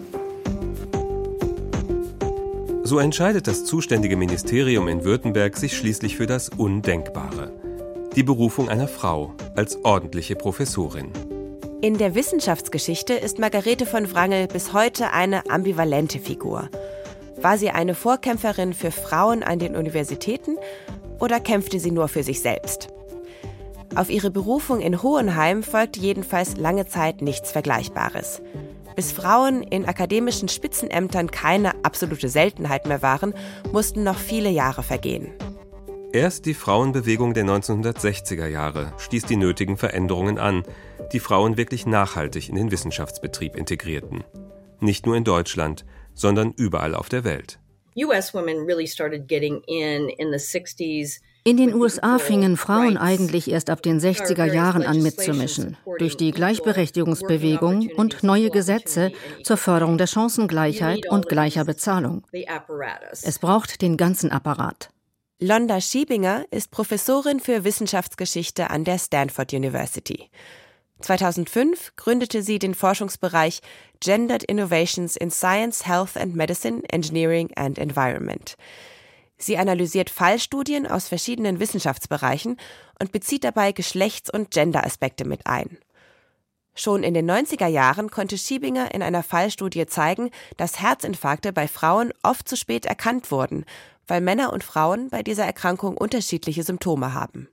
So 2.84 2.98
entscheidet 2.98 3.46
das 3.46 3.64
zuständige 3.64 4.16
Ministerium 4.16 4.88
in 4.88 5.04
Württemberg 5.04 5.56
sich 5.56 5.76
schließlich 5.76 6.16
für 6.16 6.26
das 6.26 6.50
Undenkbare. 6.50 7.52
Die 8.16 8.22
Berufung 8.22 8.68
einer 8.68 8.88
Frau 8.88 9.32
als 9.56 9.82
ordentliche 9.84 10.36
Professorin. 10.36 11.10
In 11.80 11.96
der 11.96 12.14
Wissenschaftsgeschichte 12.14 13.14
ist 13.14 13.38
Margarete 13.38 13.86
von 13.86 14.12
Wrangel 14.12 14.46
bis 14.46 14.72
heute 14.72 15.10
eine 15.12 15.48
ambivalente 15.50 16.18
Figur. 16.18 16.68
War 17.40 17.56
sie 17.56 17.70
eine 17.70 17.94
Vorkämpferin 17.94 18.74
für 18.74 18.90
Frauen 18.90 19.42
an 19.42 19.58
den 19.58 19.74
Universitäten 19.74 20.58
oder 21.18 21.40
kämpfte 21.40 21.80
sie 21.80 21.90
nur 21.90 22.08
für 22.08 22.22
sich 22.22 22.40
selbst? 22.40 22.91
Auf 23.94 24.08
ihre 24.08 24.30
Berufung 24.30 24.80
in 24.80 25.02
Hohenheim 25.02 25.62
folgte 25.62 26.00
jedenfalls 26.00 26.56
lange 26.56 26.86
Zeit 26.86 27.20
nichts 27.20 27.52
Vergleichbares. 27.52 28.40
Bis 28.96 29.12
Frauen 29.12 29.62
in 29.62 29.84
akademischen 29.84 30.48
Spitzenämtern 30.48 31.30
keine 31.30 31.84
absolute 31.84 32.30
Seltenheit 32.30 32.86
mehr 32.86 33.02
waren, 33.02 33.34
mussten 33.70 34.02
noch 34.02 34.18
viele 34.18 34.48
Jahre 34.48 34.82
vergehen. 34.82 35.30
Erst 36.12 36.46
die 36.46 36.54
Frauenbewegung 36.54 37.34
der 37.34 37.44
1960er 37.44 38.46
Jahre 38.46 38.92
stieß 38.98 39.24
die 39.24 39.36
nötigen 39.36 39.76
Veränderungen 39.76 40.38
an, 40.38 40.62
die 41.12 41.20
Frauen 41.20 41.58
wirklich 41.58 41.86
nachhaltig 41.86 42.48
in 42.48 42.54
den 42.54 42.70
Wissenschaftsbetrieb 42.70 43.56
integrierten. 43.56 44.24
Nicht 44.80 45.04
nur 45.04 45.16
in 45.16 45.24
Deutschland, 45.24 45.84
sondern 46.14 46.52
überall 46.52 46.94
auf 46.94 47.08
der 47.08 47.24
Welt. 47.24 47.58
US 47.96 48.32
women 48.32 48.64
really 48.64 48.86
started 48.86 49.28
getting 49.28 49.62
in 49.66 50.08
in 50.08 50.30
the 50.30 50.38
60s 50.38 51.20
in 51.44 51.56
den 51.56 51.74
USA 51.74 52.18
fingen 52.18 52.56
Frauen 52.56 52.96
eigentlich 52.96 53.50
erst 53.50 53.68
ab 53.68 53.82
den 53.82 54.00
60er 54.00 54.44
Jahren 54.44 54.84
an 54.84 55.02
mitzumischen, 55.02 55.76
durch 55.98 56.16
die 56.16 56.30
Gleichberechtigungsbewegung 56.30 57.90
und 57.96 58.22
neue 58.22 58.50
Gesetze 58.50 59.12
zur 59.42 59.56
Förderung 59.56 59.98
der 59.98 60.06
Chancengleichheit 60.06 61.08
und 61.10 61.28
gleicher 61.28 61.64
Bezahlung. 61.64 62.24
Es 63.22 63.38
braucht 63.40 63.82
den 63.82 63.96
ganzen 63.96 64.30
Apparat. 64.30 64.90
Londa 65.40 65.80
Schiebinger 65.80 66.44
ist 66.52 66.70
Professorin 66.70 67.40
für 67.40 67.64
Wissenschaftsgeschichte 67.64 68.70
an 68.70 68.84
der 68.84 68.98
Stanford 68.98 69.52
University. 69.52 70.30
2005 71.00 71.96
gründete 71.96 72.42
sie 72.42 72.60
den 72.60 72.76
Forschungsbereich 72.76 73.60
Gendered 73.98 74.44
Innovations 74.44 75.16
in 75.16 75.32
Science, 75.32 75.86
Health 75.86 76.16
and 76.16 76.36
Medicine, 76.36 76.82
Engineering 76.90 77.50
and 77.56 77.78
Environment. 77.78 78.56
Sie 79.42 79.58
analysiert 79.58 80.10
Fallstudien 80.10 80.86
aus 80.86 81.08
verschiedenen 81.08 81.58
Wissenschaftsbereichen 81.58 82.56
und 83.00 83.12
bezieht 83.12 83.44
dabei 83.44 83.72
Geschlechts- 83.72 84.30
und 84.30 84.50
Genderaspekte 84.50 85.24
mit 85.24 85.46
ein. 85.46 85.78
Schon 86.74 87.02
in 87.02 87.12
den 87.12 87.30
90er 87.30 87.66
Jahren 87.66 88.10
konnte 88.10 88.38
Schiebinger 88.38 88.94
in 88.94 89.02
einer 89.02 89.22
Fallstudie 89.22 89.86
zeigen, 89.86 90.30
dass 90.56 90.80
Herzinfarkte 90.80 91.52
bei 91.52 91.68
Frauen 91.68 92.12
oft 92.22 92.48
zu 92.48 92.56
spät 92.56 92.86
erkannt 92.86 93.30
wurden, 93.30 93.64
weil 94.06 94.20
Männer 94.20 94.52
und 94.52 94.64
Frauen 94.64 95.10
bei 95.10 95.22
dieser 95.22 95.44
Erkrankung 95.44 95.96
unterschiedliche 95.96 96.62
Symptome 96.62 97.12
haben. 97.12 97.48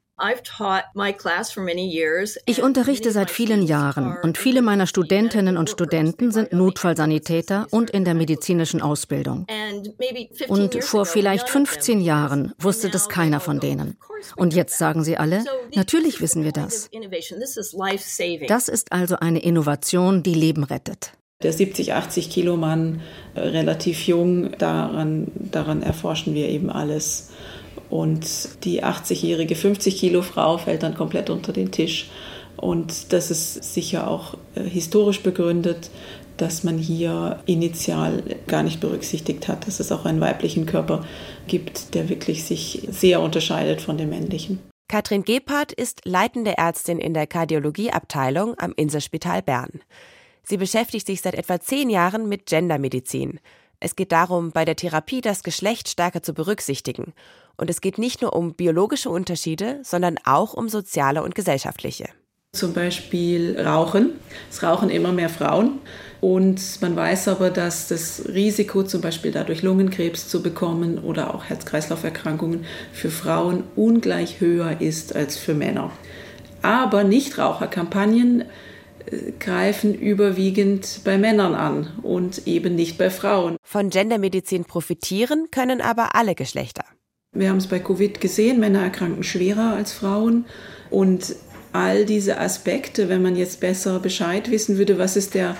Ich 2.46 2.62
unterrichte 2.62 3.12
seit 3.12 3.32
vielen 3.32 3.64
Jahren 3.64 4.18
und 4.22 4.38
viele 4.38 4.62
meiner 4.62 4.88
Studentinnen 4.88 5.58
und 5.58 5.70
Studenten 5.70 6.32
sind 6.32 6.54
Notfallsanitäter 6.54 7.68
und 7.72 7.90
in 7.90 8.06
der 8.06 8.14
medizinischen 8.14 8.82
Ausbildung. 8.82 9.48
Und 10.48 10.84
vor 10.84 11.06
vielleicht 11.06 11.50
15 11.50 12.02
Jahren 12.02 12.54
wusste 12.60 12.90
das 12.90 13.10
keiner 13.10 13.40
von 13.40 13.60
denen. 13.60 13.98
Und 14.36 14.54
jetzt 14.54 14.78
sagen 14.78 15.04
sie 15.04 15.18
alle, 15.18 15.44
natürlich 15.76 16.22
wissen 16.22 16.44
wir 16.44 16.52
das. 16.52 16.90
Das 18.48 18.68
ist 18.68 18.92
also 18.92 19.16
eine 19.18 19.40
Innovation, 19.40 20.24
die 20.24 20.34
Leben 20.34 20.64
rettet. 20.64 21.14
Der 21.42 21.54
70, 21.54 21.94
80 21.94 22.30
Kilo 22.30 22.58
Mann, 22.58 23.00
äh, 23.34 23.40
relativ 23.40 24.08
jung, 24.08 24.58
daran, 24.58 25.32
daran 25.38 25.82
erforschen 25.82 26.34
wir 26.34 26.50
eben 26.50 26.70
alles. 26.70 27.32
Und 27.90 28.64
die 28.64 28.84
80-jährige 28.84 29.56
50 29.56 29.98
Kilo 29.98 30.22
Frau 30.22 30.58
fällt 30.58 30.84
dann 30.84 30.96
komplett 30.96 31.30
unter 31.30 31.54
den 31.54 31.72
Tisch. 31.72 32.10
Und 32.58 33.14
das 33.14 33.32
ist 33.32 33.74
sicher 33.74 34.08
auch 34.08 34.36
äh, 34.56 34.64
historisch 34.64 35.22
begründet, 35.22 35.90
dass 36.38 36.64
man 36.64 36.78
hier 36.78 37.40
initial 37.46 38.24
gar 38.48 38.64
nicht 38.64 38.80
berücksichtigt 38.80 39.48
hat, 39.48 39.68
dass 39.68 39.80
es 39.80 39.92
auch 39.92 40.06
einen 40.06 40.22
weiblichen 40.22 40.66
Körper 40.66 41.06
gibt, 41.48 41.94
der 41.96 42.10
wirklich 42.10 42.46
sich 42.46 42.88
sehr 42.90 43.22
unterscheidet 43.22 43.82
von 43.82 43.98
dem 43.98 44.10
männlichen. 44.10 44.60
Katrin 44.88 45.24
Gebhardt 45.24 45.72
ist 45.72 46.02
leitende 46.06 46.58
Ärztin 46.58 47.00
in 47.00 47.14
der 47.14 47.28
Kardiologieabteilung 47.28 48.58
am 48.58 48.74
Inselspital 48.76 49.42
Bern. 49.42 49.82
Sie 50.44 50.58
beschäftigt 50.58 51.06
sich 51.06 51.22
seit 51.22 51.36
etwa 51.36 51.60
zehn 51.60 51.90
Jahren 51.90 52.28
mit 52.28 52.48
Gendermedizin. 52.48 53.40
Es 53.80 53.96
geht 53.96 54.12
darum, 54.12 54.52
bei 54.52 54.66
der 54.66 54.76
Therapie 54.76 55.22
das 55.22 55.44
Geschlecht 55.44 55.88
stärker 55.88 56.22
zu 56.22 56.34
berücksichtigen. 56.34 57.14
Und 57.56 57.70
es 57.70 57.82
geht 57.82 57.98
nicht 57.98 58.22
nur 58.22 58.34
um 58.34 58.54
biologische 58.54 59.10
Unterschiede, 59.10 59.80
sondern 59.84 60.18
auch 60.26 60.54
um 60.54 60.70
soziale 60.70 61.24
und 61.24 61.36
gesellschaftliche. 61.36 62.10
Zum 62.52 62.74
Beispiel 62.74 63.62
Rauchen. 63.62 64.14
Es 64.50 64.64
rauchen 64.64 64.90
immer 64.90 65.14
mehr 65.14 65.30
Frauen. 65.30 65.80
Und 66.20 66.82
man 66.82 66.96
weiß 66.96 67.28
aber, 67.28 67.52
dass 67.52 67.88
das 67.88 68.24
Risiko, 68.28 68.84
zum 68.84 69.02
Beispiel 69.02 69.32
dadurch 69.32 69.62
Lungenkrebs 69.62 70.28
zu 70.28 70.42
bekommen 70.42 70.98
oder 70.98 71.34
auch 71.34 71.46
Herz-Kreislauf-Erkrankungen 71.46 72.66
für 72.92 73.12
Frauen 73.12 73.64
ungleich 73.76 74.42
höher 74.42 74.82
ist 74.82 75.16
als 75.16 75.38
für 75.38 75.54
Männer. 75.54 75.92
Aber 76.62 77.04
Nichtraucherkampagnen 77.04 78.46
greifen 79.40 79.94
überwiegend 79.94 81.02
bei 81.04 81.18
Männern 81.18 81.56
an 81.56 81.88
und 82.04 82.48
eben 82.48 82.76
nicht 82.76 82.98
bei 82.98 83.10
Frauen. 83.10 83.58
Von 83.64 83.90
Gendermedizin 83.90 84.66
profitieren 84.66 85.48
können 85.52 85.82
aber 85.82 86.16
alle 86.16 86.36
Geschlechter. 86.36 86.86
Wir 87.32 87.50
haben 87.50 87.58
es 87.58 87.68
bei 87.68 87.80
Covid 87.80 88.22
gesehen, 88.22 88.60
Männer 88.60 88.82
erkranken 88.82 89.24
schwerer 89.24 89.76
als 89.76 89.94
Frauen 89.94 90.46
und 90.90 91.36
all 91.74 92.06
diese 92.06 92.40
Aspekte, 92.40 93.10
wenn 93.10 93.22
man 93.22 93.36
jetzt 93.36 93.60
besser 93.60 94.00
Bescheid 94.00 94.50
wissen 94.50 94.78
würde, 94.78 94.98
was 94.98 95.16
ist 95.16 95.36
der 95.36 95.56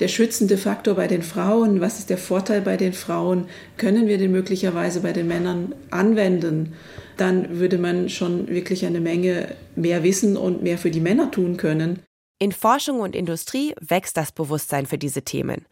der 0.00 0.08
schützende 0.08 0.56
Faktor 0.56 0.94
bei 0.94 1.06
den 1.06 1.22
Frauen, 1.22 1.80
was 1.80 1.98
ist 1.98 2.10
der 2.10 2.18
Vorteil 2.18 2.60
bei 2.60 2.76
den 2.76 2.92
Frauen, 2.92 3.46
können 3.76 4.08
wir 4.08 4.18
den 4.18 4.32
möglicherweise 4.32 5.00
bei 5.00 5.12
den 5.12 5.28
Männern 5.28 5.74
anwenden, 5.90 6.72
dann 7.16 7.58
würde 7.58 7.78
man 7.78 8.08
schon 8.08 8.48
wirklich 8.48 8.86
eine 8.86 9.00
Menge 9.00 9.48
mehr 9.76 10.02
wissen 10.02 10.36
und 10.36 10.62
mehr 10.62 10.78
für 10.78 10.90
die 10.90 11.00
Männer 11.00 11.30
tun 11.30 11.56
können. 11.56 12.00
In 12.38 12.52
Forschung 12.52 13.00
und 13.00 13.14
Industrie 13.14 13.74
wächst 13.80 14.16
das 14.16 14.32
Bewusstsein 14.32 14.86
für 14.86 14.98
diese 14.98 15.22
Themen. 15.22 15.66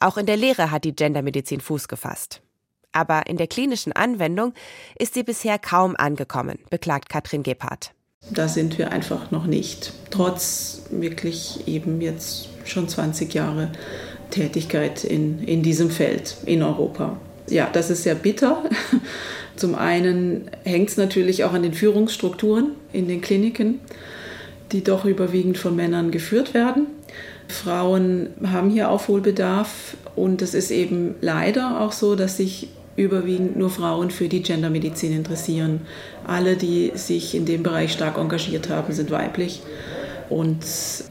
Auch 0.00 0.16
in 0.16 0.26
der 0.26 0.36
Lehre 0.36 0.70
hat 0.70 0.84
die 0.84 0.94
Gendermedizin 0.94 1.60
Fuß 1.60 1.86
gefasst. 1.88 2.42
Aber 2.92 3.26
in 3.26 3.36
der 3.36 3.46
klinischen 3.46 3.92
Anwendung 3.92 4.54
ist 4.98 5.14
sie 5.14 5.22
bisher 5.22 5.58
kaum 5.58 5.94
angekommen, 5.96 6.58
beklagt 6.70 7.08
Katrin 7.08 7.42
Gebhardt. 7.42 7.92
Da 8.30 8.48
sind 8.48 8.78
wir 8.78 8.90
einfach 8.90 9.30
noch 9.30 9.46
nicht, 9.46 9.92
trotz 10.10 10.82
wirklich 10.90 11.68
eben 11.68 12.00
jetzt 12.00 12.48
schon 12.64 12.88
20 12.88 13.32
Jahre 13.32 13.70
Tätigkeit 14.30 15.04
in, 15.04 15.42
in 15.44 15.62
diesem 15.62 15.90
Feld 15.90 16.36
in 16.44 16.62
Europa. 16.62 17.18
Ja, 17.48 17.70
das 17.72 17.90
ist 17.90 18.02
sehr 18.02 18.16
bitter. 18.16 18.64
Zum 19.56 19.74
einen 19.74 20.50
hängt 20.64 20.90
es 20.90 20.96
natürlich 20.96 21.44
auch 21.44 21.52
an 21.52 21.62
den 21.62 21.74
Führungsstrukturen 21.74 22.72
in 22.92 23.08
den 23.08 23.20
Kliniken, 23.20 23.80
die 24.72 24.84
doch 24.84 25.04
überwiegend 25.04 25.58
von 25.58 25.76
Männern 25.76 26.10
geführt 26.10 26.54
werden. 26.54 26.86
Frauen 27.48 28.28
haben 28.44 28.70
hier 28.70 28.90
Aufholbedarf 28.90 29.96
und 30.16 30.42
es 30.42 30.54
ist 30.54 30.70
eben 30.70 31.14
leider 31.20 31.80
auch 31.80 31.92
so, 31.92 32.14
dass 32.14 32.36
sich 32.36 32.68
überwiegend 32.96 33.56
nur 33.56 33.70
Frauen 33.70 34.10
für 34.10 34.28
die 34.28 34.42
Gendermedizin 34.42 35.12
interessieren. 35.12 35.80
Alle, 36.26 36.56
die 36.56 36.92
sich 36.94 37.34
in 37.34 37.46
dem 37.46 37.62
Bereich 37.62 37.92
stark 37.92 38.18
engagiert 38.18 38.68
haben, 38.68 38.92
sind 38.92 39.10
weiblich. 39.10 39.62
Und 40.28 40.58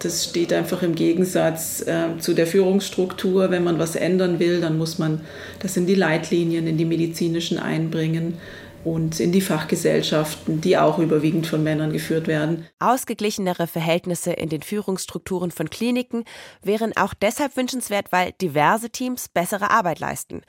das 0.04 0.26
steht 0.26 0.54
einfach 0.54 0.84
im 0.84 0.94
Gegensatz 0.94 1.82
äh, 1.88 2.20
zu 2.20 2.34
der 2.34 2.46
Führungsstruktur. 2.46 3.50
Wenn 3.50 3.64
man 3.64 3.80
was 3.80 3.96
ändern 3.96 4.38
will, 4.38 4.62
dann 4.62 4.78
muss 4.78 5.00
man 5.00 5.22
das 5.60 5.76
in 5.76 5.88
die 5.88 5.96
Leitlinien, 5.96 6.68
in 6.68 6.78
die 6.78 6.86
medizinischen 6.86 7.58
einbringen 7.58 8.36
und 8.84 9.20
in 9.20 9.32
die 9.32 9.42
Fachgesellschaften, 9.42 10.62
die 10.62 10.78
auch 10.78 11.00
überwiegend 11.00 11.48
von 11.48 11.64
Männern 11.64 11.92
geführt 11.92 12.28
werden. 12.28 12.68
Ausgeglichenere 12.80 13.68
Verhältnisse 13.68 14.34
in 14.34 14.50
den 14.50 14.62
Führungsstrukturen 14.62 15.52
von 15.52 15.70
Kliniken 15.70 16.24
wären 16.62 16.96
auch 16.96 17.14
deshalb 17.14 17.58
wünschenswert, 17.58 18.12
weil 18.12 18.34
diverse 18.42 18.90
Teams 18.90 19.30
bessere 19.30 19.72
Arbeit 19.72 20.00
leisten. 20.00 20.42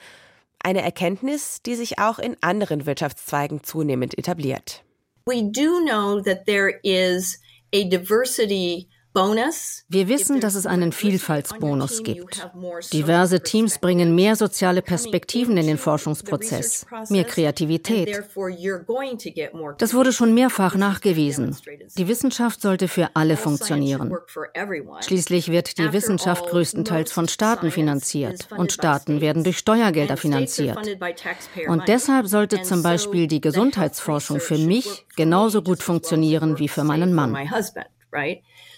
Eine 0.61 0.81
Erkenntnis, 0.81 1.61
die 1.65 1.75
sich 1.75 1.99
auch 1.99 2.19
in 2.19 2.35
anderen 2.41 2.85
Wirtschaftszweigen 2.85 3.63
zunehmend 3.63 4.17
etabliert. 4.17 4.83
We 5.25 5.43
do 5.43 5.79
know 5.85 6.21
that 6.21 6.45
there 6.45 6.79
is 6.83 7.39
a 7.73 7.83
diversity 7.83 8.89
wir 9.15 10.07
wissen, 10.07 10.39
dass 10.39 10.53
es 10.53 10.67
einen 10.67 10.91
Vielfaltsbonus 10.91 12.03
gibt. 12.03 12.47
Diverse 12.93 13.41
Teams 13.41 13.79
bringen 13.79 14.13
mehr 14.13 14.35
soziale 14.35 14.83
Perspektiven 14.83 15.57
in 15.57 15.65
den 15.65 15.79
Forschungsprozess, 15.79 16.85
mehr 17.09 17.23
Kreativität. 17.23 18.23
Das 19.79 19.93
wurde 19.95 20.13
schon 20.13 20.35
mehrfach 20.35 20.75
nachgewiesen. 20.75 21.57
Die 21.97 22.07
Wissenschaft 22.07 22.61
sollte 22.61 22.87
für 22.87 23.09
alle 23.15 23.35
funktionieren. 23.35 24.15
Schließlich 25.01 25.51
wird 25.51 25.79
die 25.79 25.91
Wissenschaft 25.91 26.47
größtenteils 26.47 27.11
von 27.11 27.27
Staaten 27.27 27.71
finanziert 27.71 28.47
und 28.55 28.71
Staaten 28.71 29.21
werden 29.21 29.43
durch 29.43 29.57
Steuergelder 29.57 30.17
finanziert. 30.17 30.77
Und 31.67 31.87
deshalb 31.87 32.27
sollte 32.27 32.61
zum 32.61 32.83
Beispiel 32.83 33.25
die 33.25 33.41
Gesundheitsforschung 33.41 34.39
für 34.39 34.59
mich 34.59 35.07
genauso 35.15 35.63
gut 35.63 35.81
funktionieren 35.81 36.59
wie 36.59 36.67
für 36.67 36.83
meinen 36.83 37.13
Mann. 37.13 37.35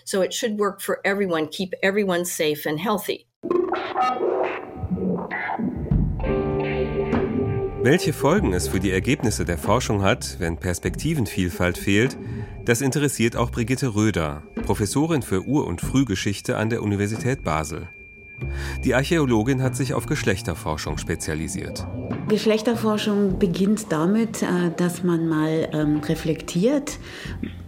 So 0.05 0.21
it 0.21 0.33
should 0.33 0.59
work 0.59 0.81
for 0.81 0.99
everyone, 1.03 1.47
keep 1.47 1.73
everyone 1.81 2.25
safe 2.25 2.67
and 2.67 2.79
healthy. 2.79 3.25
Welche 7.83 8.13
Folgen 8.13 8.53
es 8.53 8.67
für 8.67 8.79
die 8.79 8.91
Ergebnisse 8.91 9.43
der 9.43 9.57
Forschung 9.57 10.03
hat, 10.03 10.39
wenn 10.39 10.57
Perspektivenvielfalt 10.57 11.79
fehlt, 11.79 12.15
das 12.63 12.81
interessiert 12.81 13.35
auch 13.35 13.49
Brigitte 13.49 13.95
Röder, 13.95 14.43
Professorin 14.67 15.23
für 15.23 15.47
Ur- 15.47 15.65
und 15.65 15.81
Frühgeschichte 15.81 16.57
an 16.57 16.69
der 16.69 16.83
Universität 16.83 17.43
Basel. 17.43 17.89
Die 18.83 18.93
Archäologin 18.93 19.63
hat 19.63 19.75
sich 19.75 19.95
auf 19.95 20.05
Geschlechterforschung 20.05 20.99
spezialisiert. 20.99 21.87
Geschlechterforschung 22.27 23.39
beginnt 23.39 23.91
damit, 23.91 24.43
äh, 24.43 24.71
dass 24.77 25.03
man 25.03 25.27
mal 25.27 25.69
ähm, 25.73 25.99
reflektiert, 25.99 26.99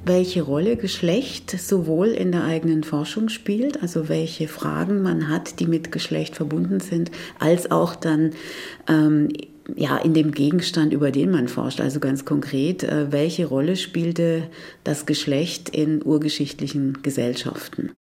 welche 0.06 0.42
Rolle 0.42 0.76
Geschlecht 0.76 1.52
sowohl 1.52 2.08
in 2.08 2.32
der 2.32 2.44
eigenen 2.44 2.84
Forschung 2.84 3.30
spielt, 3.30 3.82
also 3.82 4.10
welche 4.10 4.48
Fragen 4.48 5.02
man 5.02 5.30
hat, 5.30 5.60
die 5.60 5.68
mit 5.68 5.92
Geschlecht 5.92 6.36
verbunden 6.36 6.80
sind, 6.80 7.12
als 7.40 7.72
auch 7.72 7.96
dann 7.96 8.32
ähm, 8.88 9.30
ja, 9.76 9.98
in 9.98 10.14
dem 10.14 10.32
Gegenstand, 10.32 10.94
über 10.94 11.12
den 11.12 11.32
man 11.32 11.48
forscht. 11.48 11.80
Also 11.80 12.00
ganz 12.00 12.26
konkret, 12.26 12.84
äh, 12.84 13.12
welche 13.12 13.46
Rolle 13.46 13.78
spielte 13.78 14.50
das 14.84 15.06
Geschlecht 15.06 15.70
in 15.70 16.04
urgeschichtlichen 16.04 17.02
Gesellschaften? 17.02 17.92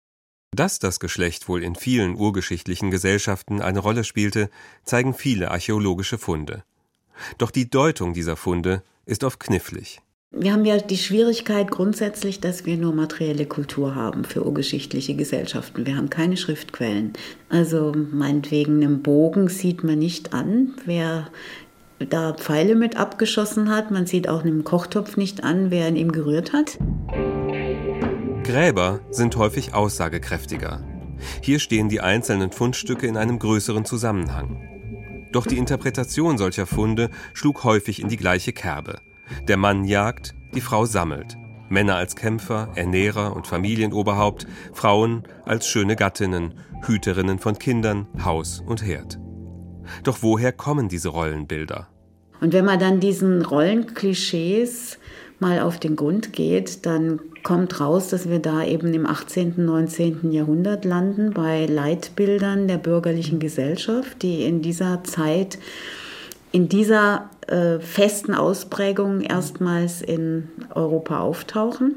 Dass 0.54 0.78
das 0.78 1.00
Geschlecht 1.00 1.48
wohl 1.48 1.62
in 1.62 1.76
vielen 1.76 2.16
urgeschichtlichen 2.16 2.90
Gesellschaften 2.90 3.62
eine 3.62 3.78
Rolle 3.78 4.04
spielte, 4.04 4.50
zeigen 4.84 5.14
viele 5.14 5.50
archäologische 5.50 6.18
Funde. 6.18 6.64
Doch 7.38 7.50
die 7.50 7.70
Deutung 7.70 8.12
dieser 8.12 8.36
Funde 8.36 8.82
ist 9.06 9.24
oft 9.24 9.40
knifflig. 9.40 10.00
Wir 10.34 10.54
haben 10.54 10.64
ja 10.64 10.78
die 10.78 10.96
Schwierigkeit 10.96 11.70
grundsätzlich, 11.70 12.40
dass 12.40 12.64
wir 12.64 12.78
nur 12.78 12.94
materielle 12.94 13.44
Kultur 13.44 13.94
haben 13.94 14.24
für 14.24 14.46
urgeschichtliche 14.46 15.14
Gesellschaften. 15.14 15.84
Wir 15.84 15.98
haben 15.98 16.08
keine 16.08 16.38
Schriftquellen. 16.38 17.12
Also 17.50 17.92
meinetwegen 17.94 18.82
einen 18.82 19.02
Bogen 19.02 19.48
sieht 19.48 19.84
man 19.84 19.98
nicht 19.98 20.32
an, 20.32 20.72
wer 20.86 21.28
da 21.98 22.32
Pfeile 22.32 22.76
mit 22.76 22.96
abgeschossen 22.96 23.68
hat. 23.68 23.90
Man 23.90 24.06
sieht 24.06 24.26
auch 24.26 24.42
einen 24.42 24.64
Kochtopf 24.64 25.18
nicht 25.18 25.44
an, 25.44 25.70
wer 25.70 25.86
in 25.86 25.96
ihm 25.96 26.12
gerührt 26.12 26.54
hat. 26.54 26.78
Gräber 28.42 29.00
sind 29.10 29.36
häufig 29.36 29.74
aussagekräftiger. 29.74 30.82
Hier 31.42 31.58
stehen 31.58 31.90
die 31.90 32.00
einzelnen 32.00 32.52
Fundstücke 32.52 33.06
in 33.06 33.18
einem 33.18 33.38
größeren 33.38 33.84
Zusammenhang. 33.84 35.28
Doch 35.30 35.46
die 35.46 35.58
Interpretation 35.58 36.38
solcher 36.38 36.66
Funde 36.66 37.10
schlug 37.34 37.64
häufig 37.64 38.00
in 38.00 38.08
die 38.08 38.16
gleiche 38.16 38.54
Kerbe. 38.54 39.00
Der 39.48 39.56
Mann 39.56 39.84
jagt, 39.84 40.34
die 40.54 40.60
Frau 40.60 40.84
sammelt. 40.84 41.36
Männer 41.68 41.96
als 41.96 42.16
Kämpfer, 42.16 42.68
Ernährer 42.74 43.34
und 43.34 43.46
Familienoberhaupt, 43.46 44.46
Frauen 44.72 45.22
als 45.44 45.66
schöne 45.66 45.96
Gattinnen, 45.96 46.54
Hüterinnen 46.86 47.38
von 47.38 47.58
Kindern, 47.58 48.08
Haus 48.24 48.62
und 48.66 48.84
Herd. 48.84 49.18
Doch 50.04 50.18
woher 50.20 50.52
kommen 50.52 50.88
diese 50.88 51.08
Rollenbilder? 51.08 51.88
Und 52.40 52.52
wenn 52.52 52.64
man 52.64 52.78
dann 52.78 53.00
diesen 53.00 53.42
Rollenklischees 53.42 54.98
mal 55.38 55.60
auf 55.60 55.78
den 55.78 55.96
Grund 55.96 56.32
geht, 56.32 56.84
dann 56.86 57.20
kommt 57.42 57.80
raus, 57.80 58.08
dass 58.08 58.28
wir 58.28 58.38
da 58.38 58.64
eben 58.64 58.92
im 58.94 59.06
18., 59.06 59.54
19. 59.64 60.30
Jahrhundert 60.30 60.84
landen 60.84 61.32
bei 61.32 61.66
Leitbildern 61.66 62.68
der 62.68 62.78
bürgerlichen 62.78 63.38
Gesellschaft, 63.38 64.22
die 64.22 64.44
in 64.44 64.62
dieser 64.62 65.04
Zeit, 65.04 65.58
in 66.52 66.68
dieser 66.68 67.30
äh, 67.48 67.80
festen 67.80 68.34
Ausprägung 68.34 69.22
erstmals 69.22 70.02
in 70.02 70.48
Europa 70.74 71.20
auftauchen. 71.20 71.94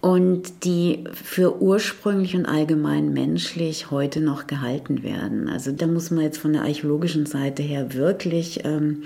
und 0.00 0.64
die 0.64 1.04
für 1.12 1.62
ursprünglich 1.62 2.34
und 2.34 2.44
allgemein 2.44 3.12
menschlich 3.12 3.92
heute 3.92 4.20
noch 4.20 4.48
gehalten 4.48 5.04
werden. 5.04 5.48
Also 5.48 5.70
da 5.70 5.86
muss 5.86 6.10
man 6.10 6.24
jetzt 6.24 6.38
von 6.38 6.52
der 6.52 6.62
archäologischen 6.62 7.24
Seite 7.24 7.62
her 7.62 7.94
wirklich 7.94 8.64
ähm, 8.64 9.04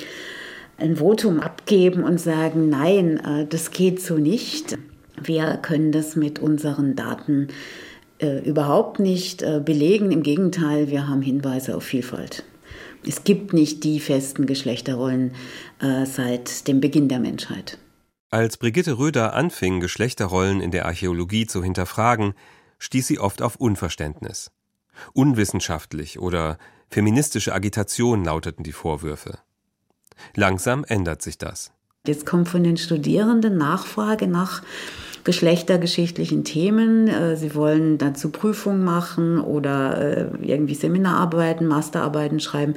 ein 0.78 0.96
Votum 0.96 1.40
abgeben 1.40 2.02
und 2.02 2.18
sagen, 2.18 2.70
nein, 2.70 3.18
äh, 3.18 3.46
das 3.46 3.72
geht 3.72 4.00
so 4.00 4.16
nicht. 4.16 4.78
Wir 5.22 5.58
können 5.60 5.92
das 5.92 6.16
mit 6.16 6.38
unseren 6.38 6.96
Daten 6.96 7.48
äh, 8.18 8.38
überhaupt 8.48 8.98
nicht 8.98 9.42
äh, 9.42 9.60
belegen. 9.62 10.12
Im 10.12 10.22
Gegenteil, 10.22 10.90
wir 10.90 11.08
haben 11.08 11.20
Hinweise 11.20 11.76
auf 11.76 11.84
Vielfalt. 11.84 12.42
Es 13.06 13.22
gibt 13.24 13.52
nicht 13.52 13.84
die 13.84 14.00
festen 14.00 14.46
Geschlechterrollen 14.46 15.32
äh, 15.80 16.04
seit 16.06 16.66
dem 16.66 16.80
Beginn 16.80 17.08
der 17.08 17.20
Menschheit. 17.20 17.78
Als 18.30 18.56
Brigitte 18.56 18.98
Röder 18.98 19.34
anfing, 19.34 19.80
Geschlechterrollen 19.80 20.60
in 20.60 20.72
der 20.72 20.86
Archäologie 20.86 21.46
zu 21.46 21.62
hinterfragen, 21.62 22.34
stieß 22.78 23.06
sie 23.06 23.20
oft 23.20 23.42
auf 23.42 23.56
Unverständnis. 23.56 24.50
Unwissenschaftlich 25.12 26.18
oder 26.18 26.58
feministische 26.90 27.54
Agitation 27.54 28.24
lauteten 28.24 28.64
die 28.64 28.72
Vorwürfe. 28.72 29.38
Langsam 30.34 30.84
ändert 30.84 31.22
sich 31.22 31.38
das. 31.38 31.72
Jetzt 32.06 32.26
kommt 32.26 32.48
von 32.48 32.64
den 32.64 32.76
Studierenden 32.76 33.56
Nachfrage 33.56 34.26
nach 34.26 34.62
geschlechtergeschichtlichen 35.26 36.44
Themen. 36.44 37.08
Äh, 37.08 37.36
sie 37.36 37.54
wollen 37.54 37.98
dazu 37.98 38.30
Prüfungen 38.30 38.82
machen 38.82 39.38
oder 39.38 40.00
äh, 40.00 40.26
irgendwie 40.40 40.74
Seminararbeiten, 40.74 41.66
Masterarbeiten 41.66 42.40
schreiben. 42.40 42.74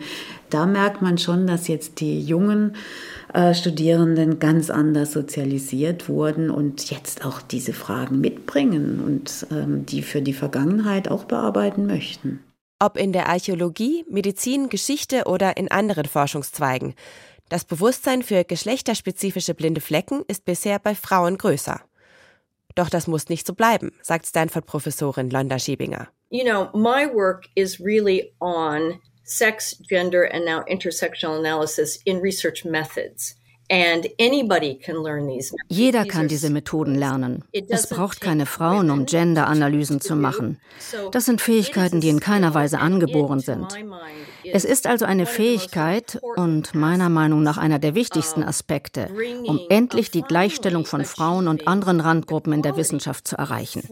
Da 0.49 0.65
merkt 0.65 1.01
man 1.01 1.17
schon, 1.17 1.47
dass 1.47 1.69
jetzt 1.69 2.01
die 2.01 2.19
jungen 2.19 2.75
äh, 3.33 3.53
Studierenden 3.53 4.39
ganz 4.39 4.69
anders 4.69 5.13
sozialisiert 5.13 6.09
wurden 6.09 6.49
und 6.49 6.89
jetzt 6.89 7.23
auch 7.23 7.41
diese 7.41 7.71
Fragen 7.71 8.19
mitbringen 8.19 8.99
und 9.05 9.47
ähm, 9.51 9.85
die 9.85 10.01
für 10.01 10.21
die 10.21 10.33
Vergangenheit 10.33 11.09
auch 11.09 11.25
bearbeiten 11.25 11.85
möchten. 11.85 12.39
Ob 12.79 12.97
in 12.97 13.13
der 13.13 13.29
Archäologie, 13.29 14.05
Medizin, 14.09 14.69
Geschichte 14.69 15.25
oder 15.25 15.55
in 15.57 15.69
anderen 15.69 16.05
Forschungszweigen. 16.05 16.95
Das 17.49 17.65
Bewusstsein 17.65 18.23
für 18.23 18.43
geschlechterspezifische 18.43 19.53
blinde 19.53 19.81
Flecken 19.81 20.23
ist 20.27 20.45
bisher 20.45 20.79
bei 20.79 20.95
Frauen 20.95 21.37
größer. 21.37 21.81
Doch 22.75 22.89
das 22.89 23.07
muss 23.07 23.29
nicht 23.29 23.45
so 23.45 23.53
bleiben, 23.53 23.91
sagt 24.01 24.25
Stanford-Professorin 24.27 25.29
Londa 25.29 25.59
Schiebinger. 25.59 26.07
You 26.29 26.43
know, 26.43 26.69
my 26.73 27.07
work 27.13 27.47
is 27.55 27.79
really 27.79 28.33
on 28.39 28.99
sex, 29.23 29.75
gender, 29.89 30.31
and 30.31 30.45
now 30.45 30.63
intersectional 30.67 31.39
analysis 31.39 31.99
in 32.05 32.19
research 32.19 32.65
methods. 32.65 33.35
Jeder 35.67 36.05
kann 36.05 36.27
diese 36.27 36.49
Methoden 36.49 36.95
lernen. 36.95 37.43
Es 37.51 37.87
braucht 37.87 38.19
keine 38.19 38.47
Frauen, 38.47 38.89
um 38.89 39.05
Gender-Analysen 39.05 40.01
zu 40.01 40.15
machen. 40.15 40.59
Das 41.11 41.25
sind 41.25 41.39
Fähigkeiten, 41.39 42.01
die 42.01 42.09
in 42.09 42.19
keiner 42.19 42.55
Weise 42.55 42.79
angeboren 42.79 43.39
sind. 43.39 43.67
Es 44.43 44.65
ist 44.65 44.87
also 44.87 45.05
eine 45.05 45.25
Fähigkeit 45.25 46.19
und 46.35 46.73
meiner 46.73 47.09
Meinung 47.09 47.43
nach 47.43 47.57
einer 47.57 47.79
der 47.79 47.95
wichtigsten 47.95 48.43
Aspekte, 48.43 49.09
um 49.45 49.59
endlich 49.69 50.11
die 50.11 50.21
Gleichstellung 50.21 50.85
von 50.85 51.05
Frauen 51.05 51.47
und 51.47 51.67
anderen 51.67 51.99
Randgruppen 51.99 52.53
in 52.53 52.61
der 52.61 52.77
Wissenschaft 52.77 53.27
zu 53.27 53.37
erreichen. 53.37 53.87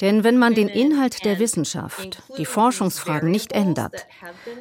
Denn 0.00 0.24
wenn 0.24 0.38
man 0.38 0.54
den 0.54 0.68
Inhalt 0.68 1.24
der 1.24 1.38
Wissenschaft, 1.38 2.22
die 2.38 2.44
Forschungsfragen 2.44 3.30
nicht 3.30 3.52
ändert, 3.52 4.06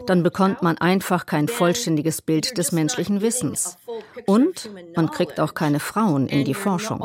dann 0.06 0.24
bekommt 0.24 0.62
man 0.62 0.78
einfach 0.78 1.26
kein 1.26 1.48
vollständiges 1.48 2.22
Bild 2.22 2.58
des 2.58 2.72
menschlichen 2.72 3.22
Wissens. 3.22 3.78
Und 4.26 4.70
man 4.96 5.10
kriegt 5.12 5.39
auch 5.39 5.54
keine 5.54 5.80
Frauen 5.80 6.28
in 6.28 6.46
die 6.46 6.54
Forschung. 6.54 7.04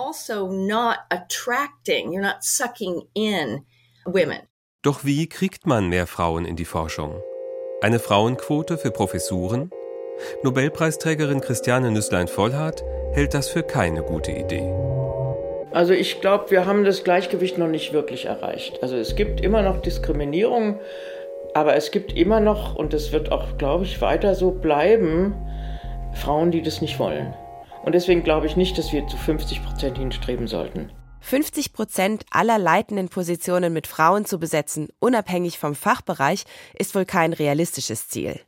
Doch 4.83 5.05
wie 5.05 5.29
kriegt 5.29 5.67
man 5.67 5.89
mehr 5.89 6.07
Frauen 6.07 6.45
in 6.45 6.57
die 6.57 6.65
Forschung? 6.65 7.21
Eine 7.81 8.01
Frauenquote 8.01 8.77
für 8.77 8.91
Professuren? 8.91 9.71
Nobelpreisträgerin 10.43 11.41
Christiane 11.41 11.93
Nüsslein-Vollhardt 11.93 12.83
hält 13.13 13.35
das 13.35 13.49
für 13.49 13.63
keine 13.63 14.03
gute 14.03 14.33
Idee. 14.33 14.69
Also 15.71 15.93
ich 15.93 16.21
glaube, 16.21 16.51
wir 16.51 16.67
haben 16.67 16.85
das 16.85 17.05
Gleichgewicht 17.05 17.57
noch 17.57 17.69
nicht 17.69 17.93
wirklich 17.93 18.25
erreicht. 18.25 18.83
Also 18.83 18.97
es 18.97 19.15
gibt 19.15 19.41
immer 19.41 19.63
noch 19.63 19.81
Diskriminierung, 19.81 20.81
aber 21.55 21.77
es 21.77 21.93
gibt 21.93 22.17
immer 22.17 22.41
noch, 22.41 22.75
und 22.75 22.93
das 22.93 23.13
wird 23.13 23.31
auch, 23.31 23.59
glaube 23.59 23.85
ich, 23.85 24.01
weiter 24.01 24.35
so 24.35 24.51
bleiben, 24.51 25.35
Frauen, 26.15 26.51
die 26.51 26.63
das 26.63 26.81
nicht 26.81 26.99
wollen. 26.99 27.33
Und 27.85 27.95
deswegen 27.95 28.25
glaube 28.25 28.47
ich 28.47 28.57
nicht, 28.57 28.77
dass 28.77 28.93
wir 28.93 29.07
zu 29.07 29.17
50 29.17 29.65
Prozent 29.65 29.99
hinstreben 29.99 30.49
sollten. 30.49 30.91
50 31.29 31.75
Prozent 31.75 32.25
aller 32.31 32.57
leitenden 32.57 33.11
Positionen 33.11 33.75
mit 33.75 33.87
Frauen 33.87 34.25
zu 34.25 34.39
besetzen, 34.39 34.89
unabhängig 34.99 35.59
vom 35.59 35.75
Fachbereich, 35.75 36.47
ist 36.73 36.95
wohl 36.95 37.05
kein 37.05 37.35
realistisches 37.35 38.09
Ziel. 38.09 38.41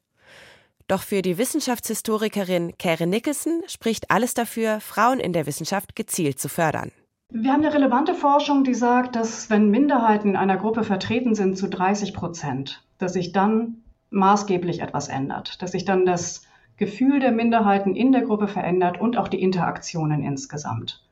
Doch 0.89 1.03
für 1.03 1.21
die 1.21 1.37
Wissenschaftshistorikerin 1.37 2.79
Karen 2.79 3.11
Nicholson 3.11 3.61
spricht 3.67 4.11
alles 4.11 4.33
dafür, 4.33 4.81
Frauen 4.81 5.21
in 5.21 5.35
der 5.35 5.45
Wissenschaft 5.45 5.95
gezielt 5.95 6.41
zu 6.41 6.49
fördern. 6.49 6.91
Wir 7.29 7.53
haben 7.53 7.63
eine 7.63 7.75
relevante 7.75 8.15
Forschung, 8.15 8.65
die 8.65 8.73
sagt, 8.73 9.15
dass 9.15 9.51
wenn 9.51 9.69
Minderheiten 9.69 10.31
in 10.31 10.37
einer 10.37 10.57
Gruppe 10.57 10.83
vertreten 10.83 11.35
sind 11.35 11.59
zu 11.59 11.69
30 11.69 12.15
Prozent, 12.15 12.83
dass 12.97 13.13
sich 13.13 13.33
dann 13.33 13.83
maßgeblich 14.09 14.81
etwas 14.81 15.09
ändert, 15.09 15.61
dass 15.61 15.73
sich 15.73 15.85
dann 15.85 16.07
das 16.07 16.47
Gefühl 16.79 17.21
der 17.21 17.33
Minderheiten 17.33 17.95
in 17.95 18.11
der 18.11 18.23
Gruppe 18.23 18.49
verändert 18.49 18.99
und 18.99 19.19
auch 19.19 19.29
die 19.29 19.43
Interaktionen 19.43 20.25
insgesamt. 20.25 21.05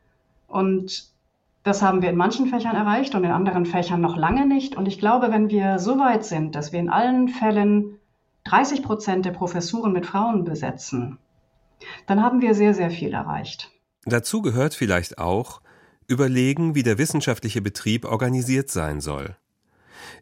Und 0.46 1.17
das 1.68 1.83
haben 1.83 2.00
wir 2.00 2.09
in 2.09 2.16
manchen 2.16 2.46
Fächern 2.46 2.74
erreicht 2.74 3.14
und 3.14 3.24
in 3.24 3.31
anderen 3.31 3.66
Fächern 3.66 4.00
noch 4.00 4.16
lange 4.16 4.46
nicht. 4.46 4.74
Und 4.74 4.88
ich 4.88 4.98
glaube, 4.98 5.31
wenn 5.31 5.50
wir 5.50 5.78
so 5.78 5.98
weit 5.98 6.24
sind, 6.24 6.54
dass 6.54 6.72
wir 6.72 6.81
in 6.81 6.88
allen 6.88 7.28
Fällen 7.28 7.98
30 8.44 8.83
Prozent 8.83 9.26
der 9.26 9.33
Professuren 9.33 9.92
mit 9.92 10.07
Frauen 10.07 10.44
besetzen, 10.44 11.18
dann 12.07 12.22
haben 12.22 12.40
wir 12.40 12.54
sehr, 12.54 12.72
sehr 12.72 12.90
viel 12.90 13.12
erreicht. 13.12 13.70
Dazu 14.07 14.40
gehört 14.40 14.74
vielleicht 14.74 15.18
auch, 15.18 15.61
überlegen, 16.07 16.74
wie 16.74 16.83
der 16.83 16.96
wissenschaftliche 16.96 17.61
Betrieb 17.61 18.07
organisiert 18.07 18.70
sein 18.70 19.02
soll. 19.02 19.37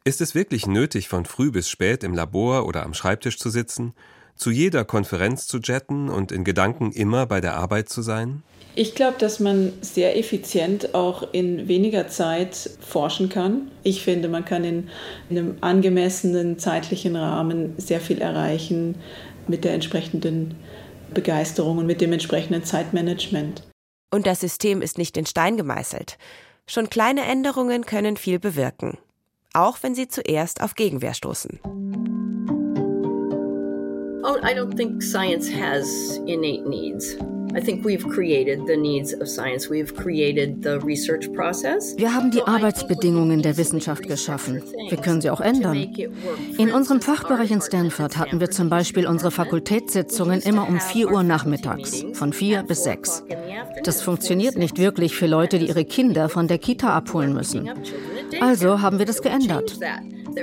Ist 0.03 0.21
es 0.21 0.35
wirklich 0.35 0.67
nötig, 0.67 1.09
von 1.09 1.25
früh 1.27 1.53
bis 1.53 1.71
spät 1.71 2.03
im 2.03 2.13
Labor 2.13 2.67
oder 2.67 2.83
am 2.83 2.93
Schreibtisch 2.93 3.39
zu 3.39 3.51
sitzen 3.51 3.95
zu 4.37 4.51
jeder 4.51 4.85
Konferenz 4.85 5.46
zu 5.46 5.59
jetten 5.59 6.09
und 6.09 6.33
in 6.33 6.44
Gedanken 6.44 6.92
immer 6.92 7.27
bei 7.27 7.40
der 7.40 7.55
Arbeit 7.57 7.88
zu 7.88 8.03
sein? 8.03 8.42
Ich 8.79 8.94
glaube, 8.94 9.16
dass 9.18 9.40
man 9.40 9.72
sehr 9.81 10.18
effizient 10.18 10.94
auch 10.94 11.33
in 11.33 11.66
weniger 11.66 12.09
Zeit 12.09 12.70
forschen 12.81 13.31
kann. 13.31 13.70
Ich 13.83 14.03
finde, 14.03 14.29
man 14.29 14.44
kann 14.44 14.64
in 14.64 14.90
einem 15.31 15.57
angemessenen 15.62 16.59
zeitlichen 16.59 17.16
Rahmen 17.16 17.72
sehr 17.79 18.01
viel 18.01 18.18
erreichen 18.18 18.96
mit 19.49 19.64
der 19.64 19.72
entsprechenden 19.72 20.57
Begeisterung 21.14 21.79
und 21.79 21.87
mit 21.87 22.03
dem 22.03 22.12
entsprechenden 22.12 22.64
Zeitmanagement. 22.64 23.62
Und 24.11 24.27
das 24.27 24.40
System 24.40 24.83
ist 24.83 24.99
nicht 24.99 25.16
in 25.16 25.25
Stein 25.25 25.57
gemeißelt. 25.57 26.18
Schon 26.66 26.90
kleine 26.90 27.22
Änderungen 27.22 27.87
können 27.87 28.16
viel 28.18 28.38
bewirken, 28.38 28.99
auch 29.55 29.79
wenn 29.83 29.94
sie 29.94 30.09
zuerst 30.09 30.61
auf 30.61 30.75
Gegenwehr 30.75 31.14
stoßen. 31.14 32.16
Oh, 34.29 34.41
I 34.43 34.55
don't 34.55 34.75
think 34.77 35.05
science 35.05 35.49
has 35.49 36.21
innate 36.27 36.67
needs. 36.67 37.17
I 37.55 37.61
think 37.61 37.85
we've 37.85 38.05
created 38.09 38.67
the 38.67 38.77
needs 38.77 39.15
of 39.15 39.29
science. 39.29 39.71
We've 39.71 39.95
created 39.95 40.65
the 40.65 40.81
research 40.81 41.33
process. 41.33 41.97
Wir 41.97 42.12
haben 42.12 42.33
die 42.33 42.43
Arbeitsbedingungen 42.43 43.43
der 43.43 43.57
Wissenschaft 43.57 44.03
geschaffen. 44.03 44.65
Wir 44.89 44.99
können 44.99 45.21
sie 45.21 45.31
auch 45.31 45.41
ändern. 45.41 45.77
In 46.59 46.73
unserem 46.73 47.01
Fachbereich 47.01 47.53
in 47.53 47.61
Stanford 47.61 48.19
hatten 48.19 48.41
wir 48.41 48.51
zum 48.51 48.69
Beispiel 48.69 49.07
unsere 49.07 49.31
Fakultätssitzungen 49.31 50.41
immer 50.41 50.69
um 50.69 50.81
4 50.81 51.12
Uhr 51.12 51.23
nachmittags, 51.23 52.05
von 52.15 52.33
4 52.33 52.65
bis 52.65 52.83
6. 52.83 53.23
Das 53.85 54.03
funktioniert 54.03 54.59
nicht 54.59 54.77
wirklich 54.77 55.15
für 55.15 55.29
Leute, 55.29 55.61
die 55.61 55.69
ihre 55.69 55.85
Kinder 55.85 56.29
von 56.29 56.49
der 56.49 56.59
Kita 56.59 56.93
abholen 56.93 57.33
müssen. 57.33 57.71
Also 58.41 58.83
haben 58.83 58.99
wir 58.99 59.07
das 59.07 59.23
geändert. 59.23 59.79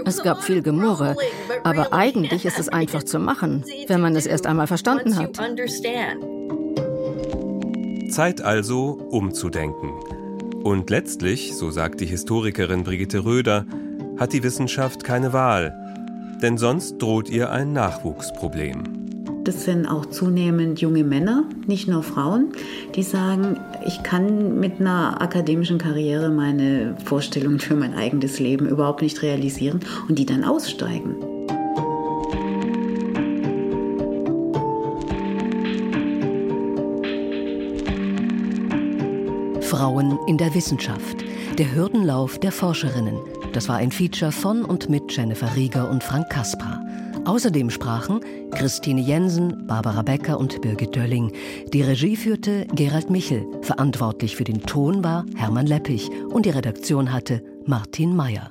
Es 0.06 0.21
gab 0.23 0.43
viel 0.43 0.62
Gemurre, 0.62 1.15
aber 1.63 1.93
eigentlich 1.93 2.45
ist 2.45 2.60
es 2.60 2.69
einfach 2.69 3.03
zu 3.03 3.19
machen, 3.19 3.63
wenn 3.88 4.01
man 4.01 4.15
es 4.15 4.25
erst 4.25 4.47
einmal 4.47 4.67
verstanden 4.67 5.17
hat. 5.17 5.38
Zeit 8.10 8.41
also, 8.41 8.91
umzudenken. 9.10 9.91
Und 10.63 10.89
letztlich, 10.89 11.56
so 11.56 11.71
sagt 11.71 11.99
die 11.99 12.06
Historikerin 12.06 12.84
Brigitte 12.84 13.25
Röder, 13.25 13.65
hat 14.17 14.34
die 14.34 14.43
Wissenschaft 14.43 15.03
keine 15.03 15.34
Wahl, 15.34 15.73
denn 16.41 16.58
sonst 16.58 16.99
droht 16.99 17.29
ihr 17.29 17.51
ein 17.51 17.73
Nachwuchsproblem. 17.73 19.03
Das 19.43 19.65
sind 19.65 19.86
auch 19.88 20.06
zunehmend 20.06 20.79
junge 20.79 21.03
Männer, 21.03 21.43
nicht 21.67 21.89
nur 21.89 22.01
Frauen, 22.01 22.53
die 22.95 23.03
sagen, 23.03 23.58
ich 23.86 24.01
kann 24.01 24.58
mit 24.60 24.79
einer 24.79 25.21
akademischen 25.21 25.77
Karriere 25.77 26.29
meine 26.29 26.95
Vorstellungen 27.03 27.60
für 27.60 27.75
mein 27.75 27.93
eigenes 27.93 28.39
Leben 28.39 28.67
überhaupt 28.69 29.01
nicht 29.01 29.21
realisieren 29.21 29.82
und 30.08 30.17
die 30.17 30.25
dann 30.25 30.45
aussteigen. 30.45 31.15
Frauen 39.62 40.17
in 40.27 40.38
der 40.38 40.53
Wissenschaft. 40.53 41.25
Der 41.58 41.75
Hürdenlauf 41.75 42.39
der 42.39 42.53
Forscherinnen. 42.53 43.17
Das 43.51 43.67
war 43.67 43.75
ein 43.75 43.91
Feature 43.91 44.32
von 44.32 44.63
und 44.63 44.89
mit 44.89 45.12
Jennifer 45.15 45.53
Rieger 45.56 45.89
und 45.89 46.01
Frank 46.01 46.29
Kaspar. 46.29 46.79
Außerdem 47.26 47.70
sprachen 47.70 48.20
Christine 48.52 49.02
Jensen, 49.02 49.66
Barbara 49.66 50.02
Becker 50.02 50.40
und 50.40 50.62
Birgit 50.62 50.96
Dölling. 50.96 51.32
Die 51.72 51.82
Regie 51.82 52.16
führte 52.16 52.68
Gerald 52.76 53.10
Michel. 53.10 53.46
Verantwortlich 53.62 54.36
für 54.36 54.44
den 54.44 54.62
Ton 54.62 55.04
war 55.04 55.26
Hermann 55.36 55.68
Leppich 55.68 56.10
und 56.30 56.46
die 56.46 56.52
Redaktion 56.52 57.14
hatte 57.14 57.44
Martin 57.66 58.16
Mayer. 58.16 58.50